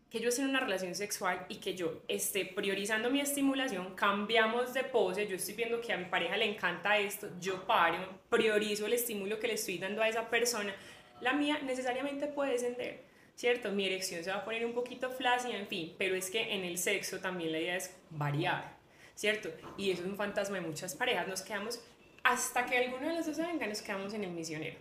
que 0.09 0.19
yo 0.19 0.29
esté 0.29 0.41
en 0.41 0.49
una 0.49 0.59
relación 0.59 0.95
sexual 0.95 1.45
y 1.49 1.57
que 1.57 1.75
yo 1.75 2.01
esté 2.07 2.43
priorizando 2.45 3.11
mi 3.11 3.21
estimulación, 3.21 3.93
cambiamos 3.95 4.73
de 4.73 4.83
pose, 4.83 5.27
yo 5.27 5.35
estoy 5.35 5.53
viendo 5.53 5.79
que 5.81 5.93
a 5.93 5.97
mi 5.97 6.05
pareja 6.05 6.35
le 6.35 6.45
encanta 6.45 6.97
esto, 6.97 7.29
yo 7.39 7.65
paro, 7.67 7.97
priorizo 8.29 8.87
el 8.87 8.93
estímulo 8.93 9.39
que 9.39 9.47
le 9.47 9.53
estoy 9.53 9.77
dando 9.77 10.01
a 10.01 10.09
esa 10.09 10.27
persona, 10.29 10.73
la 11.21 11.33
mía 11.33 11.59
necesariamente 11.63 12.27
puede 12.27 12.53
descender, 12.53 13.03
¿cierto? 13.35 13.71
Mi 13.71 13.85
erección 13.85 14.23
se 14.23 14.31
va 14.31 14.37
a 14.37 14.45
poner 14.45 14.65
un 14.65 14.73
poquito 14.73 15.11
flácida, 15.11 15.57
en 15.57 15.67
fin, 15.67 15.93
pero 15.97 16.15
es 16.15 16.29
que 16.29 16.53
en 16.53 16.63
el 16.63 16.77
sexo 16.77 17.19
también 17.19 17.51
la 17.51 17.59
idea 17.59 17.75
es 17.75 17.95
variar, 18.09 18.77
¿cierto? 19.15 19.49
Y 19.77 19.91
eso 19.91 20.03
es 20.03 20.07
un 20.07 20.17
fantasma 20.17 20.57
de 20.57 20.61
muchas 20.61 20.95
parejas, 20.95 21.27
nos 21.27 21.41
quedamos, 21.41 21.81
hasta 22.23 22.65
que 22.65 22.77
alguno 22.77 23.07
de 23.07 23.15
los 23.15 23.25
dos 23.25 23.35
se 23.35 23.43
venga, 23.43 23.67
nos 23.67 23.81
quedamos 23.81 24.13
en 24.13 24.23
el 24.23 24.31
misionero. 24.31 24.77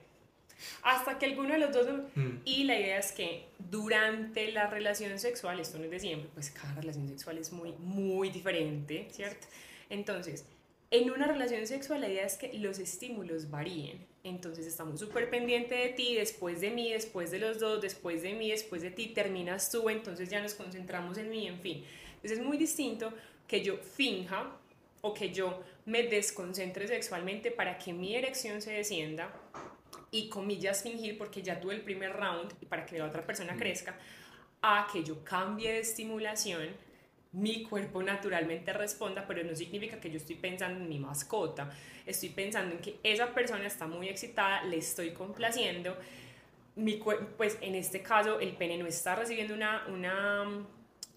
Hasta 0.83 1.19
que 1.19 1.27
alguno 1.27 1.53
de 1.53 1.59
los 1.59 1.73
dos... 1.73 1.87
Mm. 2.15 2.39
Y 2.45 2.65
la 2.65 2.79
idea 2.79 2.99
es 2.99 3.13
que 3.13 3.47
durante 3.59 4.51
la 4.51 4.67
relación 4.67 5.19
sexual, 5.19 5.61
esto 5.61 5.79
no 5.79 5.85
es 5.85 5.91
de 5.91 6.01
siempre, 6.01 6.29
pues 6.35 6.51
cada 6.51 6.75
relación 6.75 7.09
sexual 7.09 7.39
es 7.39 7.53
muy, 7.53 7.73
muy 7.79 8.31
diferente, 8.31 9.09
¿cierto? 9.13 9.47
Entonces, 9.89 10.45
en 10.91 11.11
una 11.11 11.27
relación 11.27 11.67
sexual 11.67 12.01
la 12.01 12.09
idea 12.09 12.25
es 12.25 12.37
que 12.37 12.53
los 12.55 12.79
estímulos 12.79 13.51
varíen. 13.51 14.07
Entonces 14.25 14.67
estamos 14.67 15.01
súper 15.01 15.31
pendientes 15.31 15.79
de 15.79 15.89
ti, 15.91 16.15
después 16.15 16.61
de 16.61 16.71
mí, 16.71 16.93
después 16.93 17.31
de 17.31 17.39
los 17.39 17.59
dos, 17.59 17.81
después 17.81 18.23
de 18.23 18.35
mí, 18.35 18.51
después 18.51 18.83
de 18.83 18.91
ti, 18.91 19.09
terminas 19.09 19.71
tú, 19.71 19.89
entonces 19.91 20.29
ya 20.29 20.41
nos 20.43 20.55
concentramos 20.55 21.19
en 21.19 21.31
mí, 21.31 21.47
en 21.47 21.61
fin. 21.61 21.85
Entonces 22.17 22.39
es 22.39 22.45
muy 22.45 22.57
distinto 22.57 23.13
que 23.47 23.63
yo 23.63 23.77
finja 23.77 24.51
o 25.01 25.15
que 25.15 25.33
yo 25.33 25.63
me 25.87 26.03
desconcentre 26.03 26.89
sexualmente 26.89 27.51
para 27.51 27.79
que 27.79 27.93
mi 27.93 28.17
erección 28.17 28.61
se 28.61 28.73
descienda 28.73 29.33
y 30.11 30.29
comillas 30.29 30.83
fingir 30.83 31.17
porque 31.17 31.43
ya 31.43 31.61
tuve 31.61 31.75
el 31.75 31.83
primer 31.83 32.13
round 32.15 32.53
y 32.61 32.67
para 32.67 32.85
que 32.85 32.99
la 32.99 33.07
otra 33.07 33.25
persona 33.25 33.57
crezca, 33.57 33.97
a 34.61 34.89
que 34.93 35.05
yo 35.05 35.23
cambie 35.23 35.73
de 35.73 35.81
estimulación, 35.81 36.69
mi 37.39 37.63
cuerpo 37.63 38.03
naturalmente 38.03 38.73
responda, 38.73 39.27
pero 39.27 39.45
no 39.45 39.55
significa 39.55 40.01
que 40.01 40.11
yo 40.11 40.17
estoy 40.17 40.37
pensando 40.37 40.81
en 40.81 40.89
mi 40.89 40.99
mascota, 40.99 41.71
estoy 42.05 42.31
pensando 42.31 42.75
en 42.75 42.81
que 42.81 42.99
esa 43.03 43.33
persona 43.33 43.67
está 43.67 43.87
muy 43.87 44.09
excitada, 44.09 44.65
le 44.65 44.79
estoy 44.79 45.13
complaciendo, 45.13 45.97
mi 46.75 47.01
pues 47.37 47.59
en 47.61 47.75
este 47.75 48.03
caso 48.03 48.41
el 48.41 48.53
pene 48.57 48.79
no 48.79 48.87
está 48.87 49.15
recibiendo 49.15 49.55
una, 49.55 49.87
una, 49.89 50.67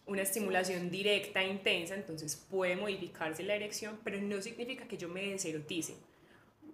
una 0.06 0.22
estimulación 0.22 0.92
directa, 0.92 1.44
intensa, 1.44 1.96
entonces 1.96 2.36
puede 2.36 2.76
modificarse 2.76 3.44
la 3.44 3.56
erección, 3.56 4.00
pero 4.04 4.22
no 4.22 4.42
significa 4.42 4.88
que 4.88 4.98
yo 4.98 5.10
me 5.10 5.24
deserotice. 5.28 5.96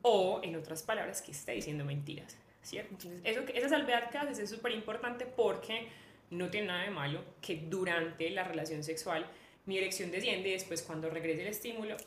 O, 0.03 0.41
en 0.43 0.55
otras 0.55 0.83
palabras, 0.83 1.21
que 1.21 1.31
esté 1.31 1.53
diciendo 1.53 1.83
mentiras, 1.83 2.38
¿cierto? 2.62 2.93
Entonces, 2.93 3.21
eso, 3.23 3.41
esa 3.53 3.69
salvedad 3.69 4.10
que 4.10 4.17
haces 4.17 4.39
es 4.39 4.49
súper 4.49 4.71
importante 4.71 5.25
porque 5.25 5.88
no 6.30 6.50
tiene 6.50 6.68
nada 6.68 6.84
de 6.84 6.90
malo 6.92 7.24
que 7.42 7.66
durante 7.70 8.30
la 8.30 8.44
relación 8.44 8.84
sexual 8.84 9.30
mi 9.66 9.78
erección 9.78 10.12
desciende 10.12 10.50
y 10.50 10.54
después 10.54 10.82
cuando 10.82 11.10
regrese 11.10 11.42
el 11.42 11.48
estímulo, 11.48 11.98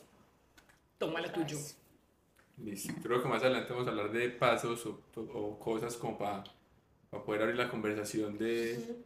toma 0.97 1.21
lo 1.21 1.31
tuyo. 1.31 1.57
Listo. 2.57 2.93
Creo 3.01 3.21
que 3.21 3.27
más 3.27 3.41
adelante 3.41 3.71
vamos 3.71 3.87
a 3.87 3.91
hablar 3.91 4.11
de 4.11 4.29
pasos 4.29 4.85
o, 4.85 5.01
o 5.15 5.59
cosas 5.59 5.95
como 5.95 6.17
para 6.17 6.43
poder 7.25 7.41
abrir 7.41 7.57
la 7.57 7.69
conversación 7.69 8.37
de... 8.37 8.97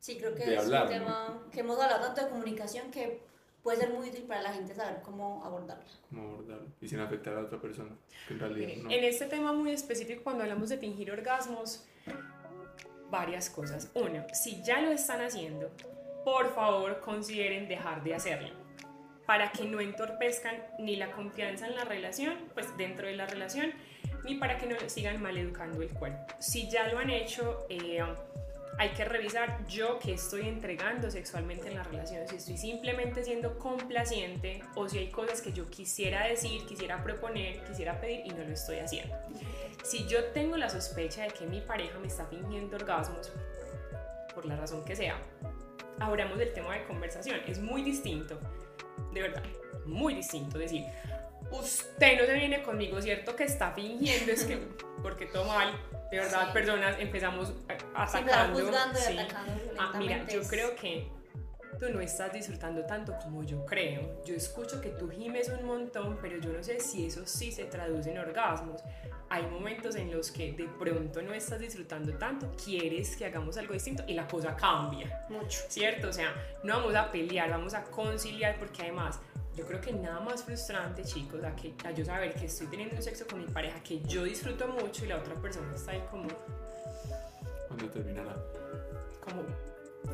Sí, 0.00 0.18
creo 0.18 0.34
que 0.34 0.44
de 0.44 0.54
es 0.54 0.62
hablar, 0.62 0.84
un 0.84 0.88
¿no? 0.88 0.94
tema 0.94 1.46
que 1.52 1.60
hemos 1.60 1.78
hablado 1.80 2.06
tanto 2.06 2.22
de 2.24 2.28
comunicación 2.30 2.90
que 2.90 3.20
puede 3.62 3.78
ser 3.78 3.90
muy 3.90 4.08
útil 4.08 4.22
para 4.22 4.42
la 4.42 4.52
gente 4.52 4.74
saber 4.74 5.02
cómo 5.02 5.44
abordarla. 5.44 5.84
cómo 6.08 6.22
abordarlo 6.34 6.68
y 6.80 6.88
sin 6.88 7.00
afectar 7.00 7.34
a 7.34 7.40
la 7.40 7.46
otra 7.46 7.60
persona. 7.60 7.90
Que 8.28 8.34
en 8.34 8.40
realidad 8.40 8.82
no. 8.82 8.90
En 8.90 9.04
este 9.04 9.26
tema 9.26 9.52
muy 9.52 9.72
específico, 9.72 10.22
cuando 10.22 10.44
hablamos 10.44 10.68
de 10.68 10.78
fingir 10.78 11.10
orgasmos, 11.10 11.84
varias 13.10 13.50
cosas. 13.50 13.90
Uno, 13.94 14.24
si 14.32 14.62
ya 14.62 14.80
lo 14.80 14.90
están 14.90 15.20
haciendo, 15.20 15.70
por 16.24 16.54
favor 16.54 17.00
consideren 17.00 17.68
dejar 17.68 18.02
de 18.02 18.14
hacerlo 18.14 18.66
para 19.26 19.50
que 19.50 19.64
no 19.64 19.80
entorpezcan 19.80 20.56
ni 20.78 20.96
la 20.96 21.10
confianza 21.10 21.66
en 21.66 21.74
la 21.74 21.84
relación, 21.84 22.34
pues 22.54 22.76
dentro 22.76 23.08
de 23.08 23.16
la 23.16 23.26
relación, 23.26 23.72
ni 24.24 24.36
para 24.36 24.56
que 24.56 24.66
no 24.66 24.76
sigan 24.86 25.20
maleducando 25.20 25.82
el 25.82 25.88
cuerpo. 25.90 26.34
Si 26.38 26.70
ya 26.70 26.88
lo 26.88 26.98
han 26.98 27.10
hecho, 27.10 27.66
eh, 27.68 28.02
hay 28.78 28.90
que 28.90 29.04
revisar 29.04 29.66
yo 29.66 29.98
que 29.98 30.14
estoy 30.14 30.48
entregando 30.48 31.10
sexualmente 31.10 31.68
en 31.68 31.76
la 31.76 31.82
relación, 31.82 32.26
si 32.28 32.36
estoy 32.36 32.58
simplemente 32.58 33.24
siendo 33.24 33.58
complaciente 33.58 34.62
o 34.74 34.88
si 34.88 34.98
hay 34.98 35.10
cosas 35.10 35.40
que 35.40 35.52
yo 35.52 35.68
quisiera 35.70 36.26
decir, 36.26 36.66
quisiera 36.66 37.02
proponer, 37.02 37.64
quisiera 37.64 38.00
pedir 38.00 38.26
y 38.26 38.30
no 38.30 38.44
lo 38.44 38.52
estoy 38.52 38.78
haciendo. 38.78 39.16
Si 39.82 40.06
yo 40.06 40.24
tengo 40.32 40.56
la 40.56 40.68
sospecha 40.68 41.22
de 41.22 41.28
que 41.28 41.46
mi 41.46 41.60
pareja 41.60 41.98
me 41.98 42.08
está 42.08 42.26
fingiendo 42.26 42.76
orgasmos, 42.76 43.32
por 44.34 44.44
la 44.44 44.56
razón 44.56 44.84
que 44.84 44.94
sea, 44.94 45.18
abramos 45.98 46.38
del 46.38 46.52
tema 46.52 46.74
de 46.74 46.84
conversación. 46.84 47.40
Es 47.46 47.58
muy 47.58 47.82
distinto, 47.82 48.38
de 49.14 49.22
verdad, 49.22 49.42
muy 49.86 50.14
distinto 50.14 50.58
decir, 50.58 50.84
usted 51.50 52.20
no 52.20 52.26
se 52.26 52.32
viene 52.34 52.62
conmigo, 52.62 53.00
¿cierto? 53.00 53.34
Que 53.36 53.44
está 53.44 53.72
fingiendo, 53.72 54.32
es 54.32 54.44
que, 54.44 54.58
porque 55.02 55.26
todo 55.26 55.44
mal, 55.46 55.72
de 56.10 56.18
verdad, 56.18 56.46
Sí. 56.46 56.52
personas, 56.52 56.96
empezamos 56.98 57.52
atacando. 57.94 58.60
juzgando 58.60 58.98
y 58.98 59.02
sí. 59.02 59.18
atacando 59.18 59.62
Ah, 59.78 59.92
mira, 59.98 60.26
yo 60.28 60.42
creo 60.44 60.74
que 60.76 61.08
tú 61.78 61.88
no 61.90 62.00
estás 62.00 62.32
disfrutando 62.32 62.84
tanto 62.84 63.14
como 63.22 63.42
yo 63.44 63.64
creo. 63.64 64.22
Yo 64.24 64.34
escucho 64.34 64.80
que 64.80 64.90
tú 64.90 65.08
gimes 65.10 65.48
un 65.48 65.66
montón, 65.66 66.18
pero 66.20 66.38
yo 66.38 66.52
no 66.52 66.62
sé 66.62 66.80
si 66.80 67.06
eso 67.06 67.26
sí 67.26 67.52
se 67.52 67.64
traduce 67.64 68.10
en 68.10 68.18
orgasmos. 68.18 68.82
Hay 69.28 69.44
momentos 69.46 69.96
en 69.96 70.12
los 70.12 70.30
que 70.30 70.52
de 70.52 70.68
pronto 70.78 71.20
no 71.22 71.32
estás 71.32 71.58
disfrutando 71.58 72.12
tanto, 72.14 72.48
quieres 72.62 73.16
que 73.16 73.26
hagamos 73.26 73.56
algo 73.56 73.74
distinto 73.74 74.04
y 74.06 74.14
la 74.14 74.26
cosa 74.26 74.54
cambia. 74.54 75.26
Mucho. 75.28 75.60
¿Cierto? 75.68 76.08
O 76.08 76.12
sea, 76.12 76.32
no 76.62 76.78
vamos 76.78 76.94
a 76.94 77.10
pelear, 77.10 77.50
vamos 77.50 77.74
a 77.74 77.82
conciliar 77.84 78.56
porque 78.58 78.82
además 78.82 79.18
yo 79.56 79.66
creo 79.66 79.80
que 79.80 79.92
nada 79.92 80.20
más 80.20 80.44
frustrante, 80.44 81.02
chicos, 81.02 81.42
a, 81.42 81.56
que, 81.56 81.74
a 81.84 81.90
yo 81.90 82.04
saber 82.04 82.34
que 82.34 82.46
estoy 82.46 82.66
teniendo 82.66 82.94
un 82.94 83.02
sexo 83.02 83.26
con 83.26 83.40
mi 83.40 83.46
pareja 83.46 83.82
que 83.82 84.00
yo 84.02 84.24
disfruto 84.24 84.68
mucho 84.68 85.04
y 85.04 85.08
la 85.08 85.16
otra 85.16 85.34
persona 85.34 85.74
está 85.74 85.92
ahí 85.92 86.02
como, 86.10 86.28
¿Cuándo 87.66 87.88
terminará? 87.88 88.36
como 89.24 89.42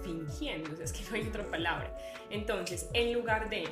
fingiendo, 0.02 0.72
o 0.72 0.76
sea, 0.76 0.84
es 0.84 0.92
que 0.92 1.04
no 1.10 1.16
hay 1.16 1.28
otra 1.28 1.44
palabra. 1.50 1.96
Entonces, 2.30 2.88
en 2.92 3.12
lugar 3.12 3.48
de 3.50 3.68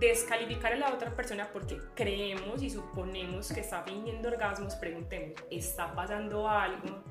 descalificar 0.00 0.72
a 0.72 0.76
la 0.76 0.92
otra 0.92 1.14
persona 1.14 1.48
porque 1.52 1.78
creemos 1.94 2.62
y 2.62 2.70
suponemos 2.70 3.52
que 3.52 3.60
está 3.60 3.82
fingiendo 3.82 4.28
orgasmos, 4.28 4.74
preguntemos, 4.74 5.40
¿está 5.50 5.94
pasando 5.94 6.48
algo 6.48 7.02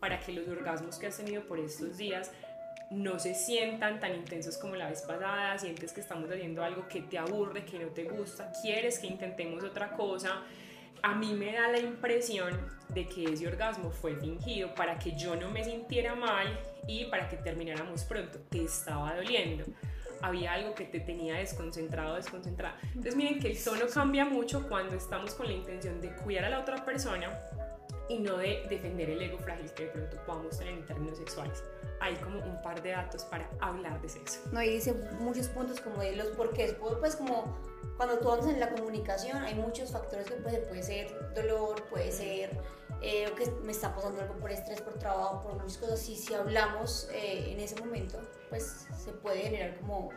para 0.00 0.18
que 0.18 0.32
los 0.32 0.48
orgasmos 0.48 0.98
que 0.98 1.06
has 1.06 1.16
tenido 1.16 1.42
por 1.42 1.58
estos 1.58 1.98
días 1.98 2.32
no 2.90 3.20
se 3.20 3.34
sientan 3.34 4.00
tan 4.00 4.14
intensos 4.16 4.58
como 4.58 4.74
la 4.74 4.88
vez 4.88 5.02
pasada, 5.02 5.56
sientes 5.58 5.92
que 5.92 6.00
estamos 6.00 6.28
haciendo 6.28 6.64
algo 6.64 6.88
que 6.88 7.02
te 7.02 7.18
aburre, 7.18 7.64
que 7.64 7.78
no 7.78 7.88
te 7.88 8.04
gusta, 8.04 8.50
quieres 8.60 8.98
que 8.98 9.06
intentemos 9.06 9.62
otra 9.62 9.92
cosa. 9.92 10.42
A 11.02 11.14
mí 11.14 11.34
me 11.34 11.52
da 11.54 11.68
la 11.68 11.78
impresión 11.78 12.52
de 12.88 13.06
que 13.06 13.24
ese 13.24 13.46
orgasmo 13.46 13.90
fue 13.90 14.16
fingido 14.16 14.74
para 14.74 14.98
que 14.98 15.16
yo 15.16 15.36
no 15.36 15.50
me 15.50 15.64
sintiera 15.64 16.14
mal 16.14 16.58
y 16.86 17.06
para 17.06 17.28
que 17.28 17.36
termináramos 17.36 18.04
pronto. 18.04 18.38
Te 18.50 18.64
estaba 18.64 19.14
doliendo. 19.14 19.64
Había 20.22 20.52
algo 20.52 20.74
que 20.74 20.84
te 20.84 21.00
tenía 21.00 21.36
desconcentrado, 21.36 22.16
desconcentrada. 22.16 22.78
Entonces 22.88 23.16
miren 23.16 23.40
que 23.40 23.50
el 23.50 23.62
tono 23.62 23.86
cambia 23.92 24.26
mucho 24.26 24.68
cuando 24.68 24.96
estamos 24.96 25.34
con 25.34 25.46
la 25.46 25.54
intención 25.54 26.00
de 26.00 26.14
cuidar 26.16 26.44
a 26.44 26.50
la 26.50 26.60
otra 26.60 26.84
persona 26.84 27.30
y 28.10 28.18
no 28.18 28.38
de 28.38 28.66
defender 28.68 29.08
el 29.08 29.22
ego 29.22 29.38
frágil 29.38 29.70
que 29.72 29.84
de 29.84 29.90
pronto 29.90 30.16
podamos 30.26 30.58
tener 30.58 30.74
en 30.74 30.84
términos 30.84 31.16
sexuales. 31.16 31.62
Hay 32.00 32.16
como 32.16 32.40
un 32.40 32.60
par 32.60 32.82
de 32.82 32.90
datos 32.90 33.24
para 33.24 33.48
hablar 33.60 34.00
de 34.02 34.08
sexo. 34.08 34.40
No, 34.50 34.60
y 34.60 34.68
dice 34.68 34.92
muchos 35.20 35.46
puntos 35.48 35.80
como 35.80 36.02
de 36.02 36.16
los 36.16 36.26
porqués. 36.28 36.74
Pues, 36.74 36.94
pues 36.96 37.14
como 37.14 37.56
cuando 37.96 38.18
tú 38.18 38.50
en 38.50 38.58
la 38.58 38.70
comunicación 38.70 39.38
hay 39.44 39.54
muchos 39.54 39.92
factores 39.92 40.26
que 40.26 40.34
puede, 40.36 40.58
puede 40.58 40.82
ser 40.82 41.34
dolor, 41.34 41.84
puede 41.88 42.10
ser 42.10 42.50
eh, 43.02 43.32
que 43.36 43.50
me 43.62 43.72
está 43.72 43.94
pasando 43.94 44.20
algo 44.20 44.34
por 44.38 44.50
estrés, 44.50 44.80
por 44.80 44.98
trabajo, 44.98 45.42
por 45.42 45.54
muchas 45.54 45.78
cosas. 45.78 46.08
Y 46.08 46.16
si 46.16 46.34
hablamos 46.34 47.08
eh, 47.12 47.52
en 47.52 47.60
ese 47.60 47.76
momento, 47.76 48.20
pues 48.48 48.86
se 49.04 49.12
puede 49.12 49.42
generar 49.42 49.76
como 49.78 50.10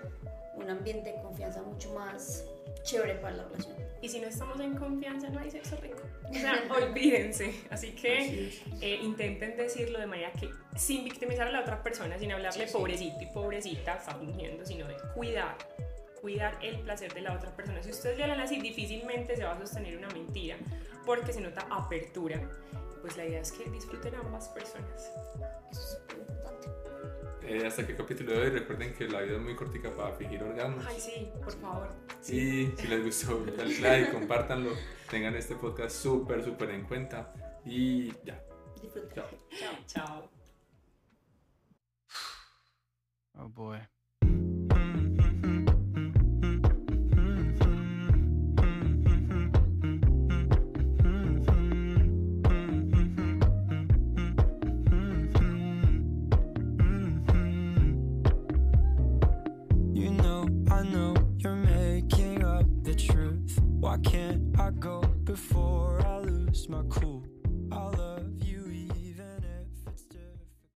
un 0.55 0.69
ambiente 0.69 1.13
de 1.13 1.21
confianza 1.21 1.61
mucho 1.61 1.93
más 1.93 2.45
chévere 2.83 3.15
para 3.15 3.37
la 3.37 3.43
relación. 3.45 3.75
Y 4.01 4.09
si 4.09 4.19
no 4.19 4.27
estamos 4.27 4.59
en 4.59 4.75
confianza, 4.75 5.29
no 5.29 5.39
hay 5.39 5.49
sexo 5.49 5.77
rico. 5.77 6.01
O 6.29 6.33
sea, 6.33 6.63
olvídense. 6.85 7.53
Así 7.69 7.91
que 7.93 8.17
Así 8.17 8.63
eh, 8.81 8.99
intenten 9.01 9.55
decirlo 9.55 9.99
de 9.99 10.07
manera 10.07 10.31
que 10.33 10.49
sin 10.75 11.05
victimizar 11.05 11.47
a 11.47 11.51
la 11.51 11.61
otra 11.61 11.81
persona, 11.81 12.17
sin 12.19 12.31
hablarle 12.31 12.65
Sí, 12.65 12.67
sí. 12.71 12.77
pobrecito 12.77 13.21
y 13.21 13.25
pobrecita, 13.27 13.95
está 13.95 14.15
fingiendo, 14.15 14.65
sino 14.65 14.87
de 14.87 14.95
cuidar, 15.15 15.55
cuidar 16.23 16.57
el 16.61 16.79
placer 16.79 17.13
de 17.13 17.19
la 17.19 17.33
otra 17.33 17.53
persona. 17.53 17.83
Si 17.83 17.91
ustedes 17.91 18.15
le 18.15 18.23
hablan 18.23 18.39
así, 18.39 18.61
difícilmente 18.61 19.35
se 19.35 19.43
va 19.43 19.51
a 19.51 19.59
sostener 19.59 19.97
una 19.97 20.07
mentira 20.07 20.55
porque 21.05 21.33
se 21.33 21.41
nota 21.41 21.67
apertura. 21.69 22.39
Pues 23.01 23.17
la 23.17 23.25
idea 23.25 23.41
es 23.41 23.51
que 23.51 23.69
disfruten 23.69 24.15
ambas 24.15 24.47
personas. 24.47 25.11
Eso 25.69 25.81
es 25.81 25.99
súper 25.99 26.19
importante. 26.19 26.67
Eh, 27.41 27.67
hasta 27.67 27.81
el 27.81 27.97
capítulo 27.97 28.31
de 28.31 28.39
hoy. 28.39 28.49
Recuerden 28.51 28.93
que 28.93 29.09
la 29.09 29.19
vida 29.19 29.35
es 29.35 29.41
muy 29.41 29.53
cortica 29.53 29.93
para 29.93 30.15
fingir 30.15 30.41
orgasmos. 30.41 30.85
Ay, 30.87 30.97
sí, 30.97 31.29
por 31.43 31.51
favor. 31.59 31.89
Y 32.29 32.67
si 32.67 32.87
les 32.87 33.03
gustó, 33.03 33.43
denle 33.43 33.79
like, 33.81 34.13
compártanlo. 34.13 34.71
Tengan 35.09 35.35
este 35.35 35.55
podcast 35.55 35.93
súper, 35.93 36.41
súper 36.41 36.69
en 36.69 36.85
cuenta. 36.85 37.33
Y 37.65 38.13
ya. 38.23 38.41
Disfruten. 38.81 39.13
Chao. 39.13 39.27
Chao. 39.57 39.75
Chao. 39.87 40.31
Oh 43.35 43.49
boy. 43.49 43.79
Why 63.93 63.99
can't 63.99 64.59
I 64.59 64.71
go 64.71 65.01
before 65.23 66.01
I 66.03 66.17
lose 66.21 66.67
my 66.67 66.81
cool? 66.89 67.32